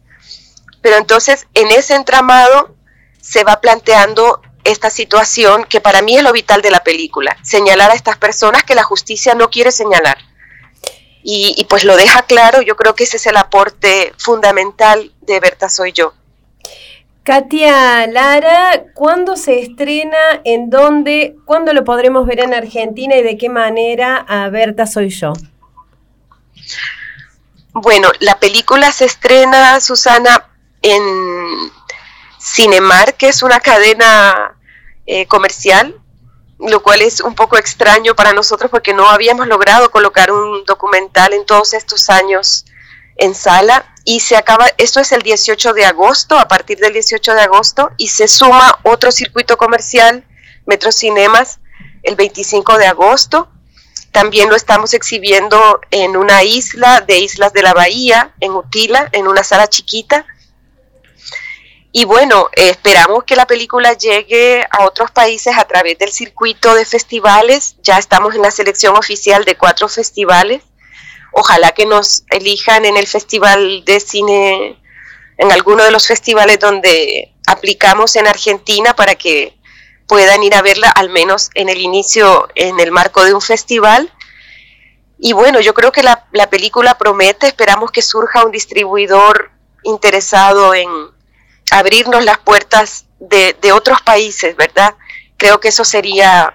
pero 0.82 0.98
entonces 0.98 1.48
en 1.54 1.68
ese 1.72 1.96
entramado 1.96 2.76
se 3.22 3.44
va 3.44 3.62
planteando 3.62 4.42
esta 4.64 4.90
situación 4.90 5.66
que 5.66 5.82
para 5.82 6.02
mí 6.02 6.18
es 6.18 6.24
lo 6.24 6.34
vital 6.34 6.62
de 6.62 6.72
la 6.72 6.84
película, 6.84 7.38
señalar 7.44 7.92
a 7.92 7.96
estas 7.96 8.18
personas 8.18 8.64
que 8.64 8.76
la 8.76 8.84
justicia 8.84 9.34
no 9.36 9.50
quiere 9.50 9.72
señalar. 9.72 10.18
Y, 11.24 11.66
pues 11.70 11.84
lo 11.84 11.96
deja 11.98 12.24
claro, 12.24 12.64
yo 12.64 12.76
creo 12.76 12.96
que 12.96 13.04
ese 13.04 13.18
es 13.18 13.28
el 13.28 13.38
aporte 13.38 14.12
fundamental 14.18 15.12
de 15.22 15.40
Berta 15.40 15.70
Soy 15.70 15.92
Yo. 15.92 16.14
Katia 17.22 18.08
Lara, 18.08 18.86
¿cuándo 18.96 19.36
se 19.36 19.60
estrena? 19.60 20.42
¿En 20.44 20.72
dónde? 20.72 21.36
¿Cuándo 21.46 21.74
lo 21.74 21.84
podremos 21.84 22.26
ver 22.26 22.40
en 22.40 22.56
Argentina 22.56 23.16
y 23.16 23.22
de 23.22 23.38
qué 23.38 23.50
manera 23.50 24.26
a 24.28 24.50
Berta 24.50 24.88
Soy 24.88 25.10
Yo? 25.10 25.34
Bueno, 27.74 28.10
la 28.20 28.40
película 28.40 28.92
se 28.92 29.06
estrena, 29.06 29.80
Susana, 29.80 30.50
en 30.82 31.72
Cinemar, 32.40 33.16
que 33.16 33.30
es 33.30 33.44
una 33.44 33.60
cadena 33.60 34.58
eh, 35.06 35.28
comercial, 35.28 35.96
lo 36.60 36.84
cual 36.84 37.02
es 37.02 37.22
un 37.22 37.36
poco 37.36 37.58
extraño 37.58 38.16
para 38.16 38.34
nosotros 38.34 38.70
porque 38.70 38.94
no 38.94 39.10
habíamos 39.10 39.48
logrado 39.48 39.90
colocar 39.92 40.32
un 40.32 40.64
documental 40.66 41.34
en 41.34 41.46
todos 41.46 41.74
estos 41.74 42.10
años 42.10 42.66
en 43.18 43.36
sala 43.36 43.92
y 44.04 44.20
se 44.20 44.36
acaba, 44.36 44.68
esto 44.78 45.00
es 45.00 45.12
el 45.12 45.22
18 45.22 45.74
de 45.74 45.86
agosto, 45.86 46.40
a 46.40 46.48
partir 46.48 46.80
del 46.80 46.94
18 46.94 47.36
de 47.36 47.42
agosto, 47.42 47.92
y 47.98 48.08
se 48.08 48.28
suma 48.28 48.80
otro 48.84 49.12
circuito 49.12 49.58
comercial, 49.58 50.26
Metro 50.66 50.92
Cinemas, 50.92 51.60
el 52.04 52.16
25 52.16 52.78
de 52.78 52.88
agosto. 52.88 53.50
También 54.12 54.50
lo 54.50 54.56
estamos 54.56 54.94
exhibiendo 54.94 55.80
en 55.92 56.18
una 56.18 56.44
isla 56.44 57.02
de 57.02 57.20
Islas 57.20 57.54
de 57.54 57.62
la 57.62 57.74
Bahía, 57.74 58.34
en 58.40 58.52
Utila, 58.52 59.08
en 59.12 59.28
una 59.28 59.44
sala 59.44 59.68
chiquita. 59.68 60.26
Y 61.94 62.06
bueno, 62.06 62.50
esperamos 62.54 63.26
que 63.26 63.36
la 63.36 63.46
película 63.46 63.94
llegue 63.94 64.66
a 64.70 64.86
otros 64.86 65.12
países 65.12 65.58
a 65.58 65.66
través 65.66 65.98
del 65.98 66.12
circuito 66.12 66.74
de 66.74 66.86
festivales. 66.86 67.76
Ya 67.84 67.98
estamos 67.98 68.34
en 68.34 68.42
la 68.42 68.52
selección 68.52 68.96
oficial 68.96 69.44
de 69.44 69.58
cuatro 69.58 69.90
festivales. 69.90 70.64
Ojalá 71.34 71.72
que 71.74 71.86
nos 71.86 72.24
elijan 72.30 72.86
en 72.86 72.96
el 72.96 73.08
Festival 73.08 73.84
de 73.86 74.00
Cine 74.00 74.78
en 75.38 75.52
alguno 75.52 75.84
de 75.84 75.92
los 75.92 76.08
festivales 76.08 76.60
donde 76.60 77.34
aplicamos 77.48 78.16
en 78.16 78.28
Argentina 78.28 78.96
para 78.96 79.16
que 79.16 79.58
puedan 80.08 80.44
ir 80.44 80.54
a 80.56 80.62
verla 80.62 80.90
al 80.90 81.10
menos 81.10 81.50
en 81.56 81.68
el 81.68 81.80
inicio, 81.80 82.48
en 82.56 82.80
el 82.80 82.92
marco 82.92 83.24
de 83.24 83.34
un 83.34 83.42
festival. 83.42 84.14
Y 85.18 85.34
bueno, 85.34 85.60
yo 85.60 85.74
creo 85.74 85.92
que 85.92 86.04
la, 86.04 86.26
la 86.32 86.50
película 86.50 86.98
promete, 86.98 87.48
esperamos 87.48 87.92
que 87.92 88.02
surja 88.02 88.46
un 88.46 88.52
distribuidor 88.52 89.52
interesado 89.84 90.74
en 90.74 90.90
abrirnos 91.72 92.24
las 92.24 92.38
puertas 92.38 93.06
de, 93.20 93.72
otros 93.72 94.02
países, 94.02 94.56
¿verdad? 94.56 94.94
Creo 95.38 95.60
que 95.60 95.70
eso 95.70 95.84
sería 95.84 96.54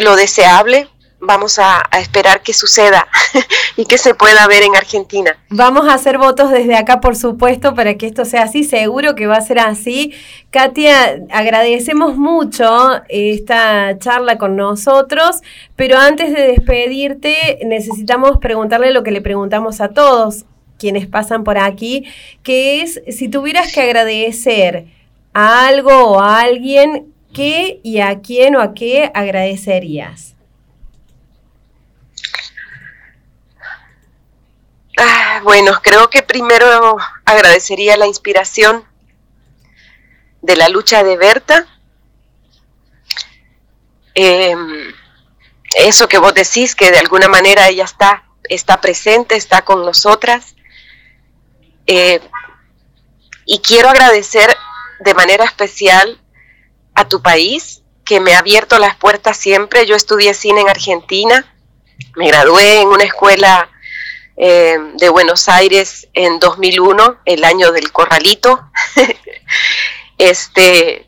lo 0.00 0.16
deseable 0.16 0.90
vamos 1.18 1.58
a, 1.58 1.82
esperar 1.98 2.42
que 2.42 2.52
suceda 2.52 3.08
y 3.76 3.86
que 3.86 3.98
se 3.98 4.14
pueda 4.14 4.46
ver 4.46 4.62
en 4.62 4.76
Argentina. 4.76 5.36
Vamos 5.48 5.88
a 5.88 5.94
hacer 5.94 6.18
votos 6.18 6.50
desde 6.50 6.76
acá, 6.76 7.00
por 7.00 7.16
supuesto, 7.16 7.74
para 7.74 7.94
que 7.94 8.06
esto 8.06 8.24
sea 8.24 8.42
así. 8.42 8.64
Seguro 8.64 9.14
que 9.14 9.26
va 9.26 9.36
a 9.36 9.40
ser 9.40 9.58
así. 9.58 10.12
Katia, 10.50 11.18
agradecemos 11.30 12.16
mucho 12.16 13.02
esta 13.08 13.98
charla 13.98 14.38
con 14.38 14.56
nosotros, 14.56 15.40
pero 15.74 15.98
antes 15.98 16.32
de 16.34 16.48
despedirte, 16.48 17.58
necesitamos 17.64 18.38
preguntarle 18.38 18.92
lo 18.92 19.02
que 19.02 19.10
le 19.10 19.22
preguntamos 19.22 19.80
a 19.80 19.88
todos 19.88 20.44
quienes 20.78 21.06
pasan 21.06 21.44
por 21.44 21.58
aquí, 21.58 22.04
que 22.42 22.82
es 22.82 23.00
si 23.10 23.28
tuvieras 23.28 23.72
que 23.72 23.82
agradecer 23.82 24.86
a 25.32 25.66
algo 25.66 25.92
o 25.92 26.20
a 26.20 26.40
alguien, 26.40 27.12
¿qué 27.34 27.80
y 27.82 28.00
a 28.00 28.20
quién 28.20 28.56
o 28.56 28.60
a 28.60 28.74
qué 28.74 29.10
agradecerías? 29.14 30.34
Ah, 34.98 35.40
bueno, 35.44 35.72
creo 35.82 36.08
que 36.08 36.22
primero 36.22 36.96
agradecería 37.26 37.98
la 37.98 38.06
inspiración 38.06 38.84
de 40.40 40.56
la 40.56 40.70
lucha 40.70 41.04
de 41.04 41.16
Berta. 41.18 41.66
Em, 44.14 44.94
eso 45.74 46.08
que 46.08 46.16
vos 46.16 46.32
decís, 46.32 46.74
que 46.74 46.90
de 46.90 46.98
alguna 46.98 47.28
manera 47.28 47.68
ella 47.68 47.84
está, 47.84 48.24
está 48.48 48.80
presente, 48.80 49.36
está 49.36 49.62
con 49.62 49.84
nosotras. 49.84 50.55
Eh, 51.86 52.20
y 53.44 53.60
quiero 53.60 53.88
agradecer 53.88 54.54
de 55.00 55.14
manera 55.14 55.44
especial 55.44 56.20
a 56.94 57.06
tu 57.08 57.22
país, 57.22 57.82
que 58.04 58.20
me 58.20 58.34
ha 58.34 58.38
abierto 58.38 58.78
las 58.78 58.96
puertas 58.96 59.36
siempre. 59.36 59.86
Yo 59.86 59.94
estudié 59.94 60.34
cine 60.34 60.62
en 60.62 60.68
Argentina, 60.68 61.54
me 62.16 62.28
gradué 62.28 62.80
en 62.80 62.88
una 62.88 63.04
escuela 63.04 63.70
eh, 64.36 64.78
de 64.94 65.08
Buenos 65.08 65.48
Aires 65.48 66.08
en 66.12 66.38
2001, 66.38 67.18
el 67.24 67.44
año 67.44 67.72
del 67.72 67.92
corralito. 67.92 68.70
este, 70.18 71.06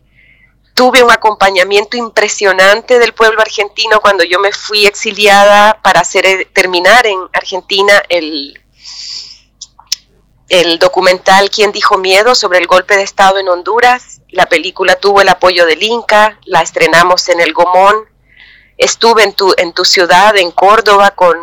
tuve 0.75 1.03
un 1.03 1.11
acompañamiento 1.11 1.97
impresionante 1.97 2.99
del 2.99 3.15
pueblo 3.15 3.41
argentino 3.41 4.01
cuando 4.01 4.25
yo 4.25 4.39
me 4.39 4.53
fui 4.53 4.87
exiliada 4.87 5.81
para 5.83 6.01
hacer, 6.01 6.27
eh, 6.27 6.49
terminar 6.53 7.07
en 7.07 7.19
Argentina 7.33 8.03
el, 8.09 8.61
el 10.49 10.79
documental 10.79 11.51
¿Quién 11.51 11.73
dijo 11.73 11.99
miedo? 11.99 12.35
sobre 12.35 12.59
el 12.59 12.67
golpe 12.67 12.97
de 12.97 13.03
Estado 13.03 13.39
en 13.39 13.49
Honduras. 13.49 14.21
La 14.31 14.47
película 14.47 14.97
tuvo 14.97 15.21
el 15.21 15.29
apoyo 15.29 15.67
del 15.67 15.83
Inca, 15.83 16.39
la 16.45 16.63
estrenamos 16.63 17.29
en 17.29 17.41
el 17.41 17.53
Gomón. 17.53 17.97
Estuve 18.77 19.25
en 19.25 19.33
tu, 19.33 19.55
en 19.57 19.73
tu 19.73 19.85
ciudad, 19.85 20.37
en 20.37 20.51
Córdoba, 20.53 21.11
con, 21.11 21.37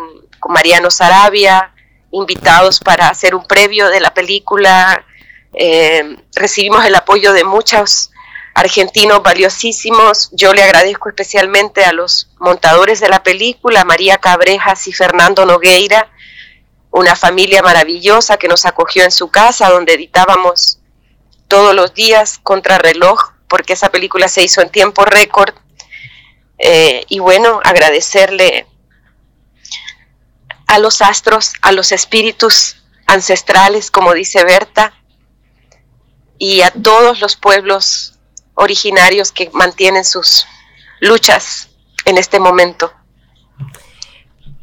Mariano 0.48 0.90
Sarabia, 0.90 1.72
invitados 2.12 2.78
para 2.80 3.08
hacer 3.08 3.34
un 3.34 3.46
previo 3.46 3.88
de 3.88 4.00
la 4.00 4.14
película. 4.14 5.04
Eh, 5.52 6.16
recibimos 6.34 6.84
el 6.84 6.94
apoyo 6.94 7.32
de 7.32 7.44
muchos 7.44 8.10
argentinos 8.54 9.22
valiosísimos. 9.22 10.30
Yo 10.32 10.54
le 10.54 10.62
agradezco 10.62 11.08
especialmente 11.08 11.84
a 11.84 11.92
los 11.92 12.30
montadores 12.38 13.00
de 13.00 13.08
la 13.08 13.22
película, 13.22 13.84
María 13.84 14.18
Cabrejas 14.18 14.86
y 14.88 14.92
Fernando 14.92 15.44
Nogueira, 15.44 16.10
una 16.96 17.14
familia 17.14 17.62
maravillosa 17.62 18.38
que 18.38 18.48
nos 18.48 18.64
acogió 18.64 19.04
en 19.04 19.10
su 19.10 19.28
casa, 19.28 19.68
donde 19.68 19.92
editábamos 19.92 20.78
todos 21.46 21.74
los 21.74 21.92
días 21.92 22.40
contra 22.42 22.78
reloj, 22.78 23.32
porque 23.48 23.74
esa 23.74 23.90
película 23.90 24.28
se 24.28 24.42
hizo 24.42 24.62
en 24.62 24.70
tiempo 24.70 25.04
récord. 25.04 25.54
Eh, 26.58 27.04
y 27.10 27.18
bueno, 27.18 27.60
agradecerle 27.64 28.66
a 30.66 30.78
los 30.78 31.02
astros, 31.02 31.52
a 31.60 31.70
los 31.72 31.92
espíritus 31.92 32.82
ancestrales, 33.04 33.90
como 33.90 34.14
dice 34.14 34.42
Berta, 34.44 34.94
y 36.38 36.62
a 36.62 36.70
todos 36.70 37.20
los 37.20 37.36
pueblos 37.36 38.14
originarios 38.54 39.32
que 39.32 39.50
mantienen 39.52 40.06
sus 40.06 40.46
luchas 41.00 41.68
en 42.06 42.16
este 42.16 42.40
momento. 42.40 42.90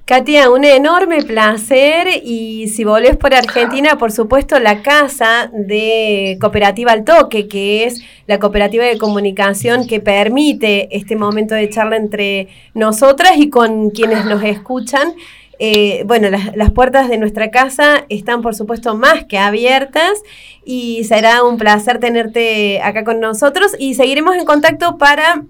Katia, 0.05 0.49
un 0.49 0.65
enorme 0.65 1.23
placer 1.23 2.07
y 2.25 2.67
si 2.67 2.83
volvés 2.83 3.15
por 3.15 3.33
Argentina, 3.33 3.97
por 3.97 4.11
supuesto, 4.11 4.59
la 4.59 4.81
casa 4.81 5.49
de 5.53 6.37
Cooperativa 6.41 6.91
Al 6.91 7.05
Toque, 7.05 7.47
que 7.47 7.85
es 7.85 8.03
la 8.27 8.37
cooperativa 8.37 8.83
de 8.83 8.97
comunicación 8.97 9.87
que 9.87 10.01
permite 10.01 10.89
este 10.91 11.15
momento 11.15 11.55
de 11.55 11.69
charla 11.69 11.95
entre 11.95 12.49
nosotras 12.73 13.37
y 13.37 13.49
con 13.49 13.91
quienes 13.91 14.25
nos 14.25 14.43
escuchan. 14.43 15.13
Eh, 15.57 16.03
bueno, 16.05 16.29
las, 16.29 16.71
puertas 16.71 17.07
de 17.07 17.17
nuestra 17.17 17.49
casa 17.49 18.05
están 18.09 18.41
por 18.41 18.55
supuesto 18.55 18.97
más 18.97 19.23
que 19.23 19.37
abiertas 19.37 20.21
y 20.65 21.05
será 21.05 21.45
un 21.45 21.57
placer 21.57 21.99
tenerte 21.99 22.81
acá 22.81 23.05
con 23.05 23.21
nosotros 23.21 23.71
y 23.79 23.93
seguiremos 23.93 24.35
en 24.35 24.43
contacto 24.43 24.97
para 24.97 25.45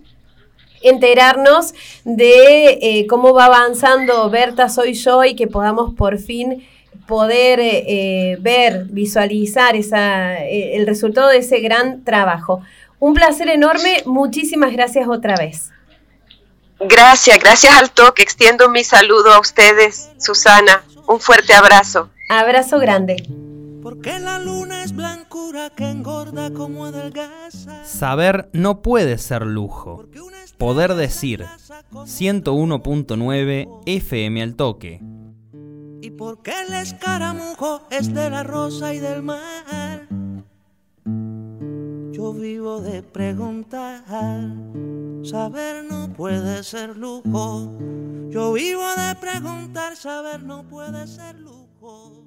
enterarnos 0.84 1.74
de 2.04 2.80
eh, 2.82 3.08
cómo 3.08 3.34
va 3.34 3.46
avanzando 3.46 4.30
Berta 4.30 4.70
Soy 4.70 4.94
Yo 4.94 5.24
y 5.24 5.36
que 5.36 5.48
podamos 5.48 5.94
por 5.96 6.20
fin 6.20 6.68
poder 7.08 7.60
eh, 7.62 8.38
ver, 8.40 8.86
visualizar 8.86 9.76
esa, 9.76 10.38
el 10.44 10.86
resultado 10.86 11.30
de 11.30 11.40
ese 11.40 11.60
gran 11.60 12.04
trabajo. 12.04 12.62
Un 13.00 13.14
placer 13.14 13.50
enorme, 13.50 14.04
muchísimas 14.06 14.72
gracias 14.72 15.08
otra 15.10 15.36
vez. 15.36 15.72
Gracias, 16.80 17.40
gracias 17.40 17.76
al 17.76 17.92
toque. 17.92 18.24
Extiendo 18.24 18.70
mi 18.70 18.84
saludo 18.84 19.34
a 19.34 19.40
ustedes, 19.40 20.10
Susana. 20.18 20.84
Un 21.08 21.20
fuerte 21.20 21.54
abrazo. 21.54 22.10
Abrazo 22.30 22.80
grande. 22.80 23.18
Porque 23.82 24.18
la 24.20 24.40
luna 24.40 24.84
es 24.84 24.96
blancura 24.96 25.70
que 25.70 25.90
engorda 25.90 26.52
como 26.54 26.86
adelgaza. 26.86 27.86
Saber 27.86 28.50
no 28.54 28.82
puede 28.82 29.18
ser 29.18 29.46
lujo. 29.46 30.06
Poder 30.58 30.94
decir 30.96 31.46
101.9 31.92 33.82
FM 33.86 34.42
al 34.42 34.56
toque. 34.56 35.02
Y 36.02 36.12
porque 36.12 36.52
el 36.68 36.74
escaramujo 36.74 37.82
es 37.90 38.14
de 38.14 38.30
la 38.30 38.44
rosa 38.44 38.94
y 38.94 39.00
del 39.00 39.24
mar. 39.24 40.08
Yo 42.12 42.34
vivo 42.34 42.82
de 42.82 43.04
preguntar, 43.04 44.04
saber 45.24 45.86
no 45.86 46.12
puede 46.14 46.64
ser 46.64 46.98
lujo. 46.98 47.78
Yo 48.30 48.54
vivo 48.54 48.84
de 48.98 49.16
preguntar, 49.16 49.96
saber 49.96 50.44
no 50.44 50.64
puede 50.68 51.08
ser 51.08 51.36
lujo. 51.40 52.23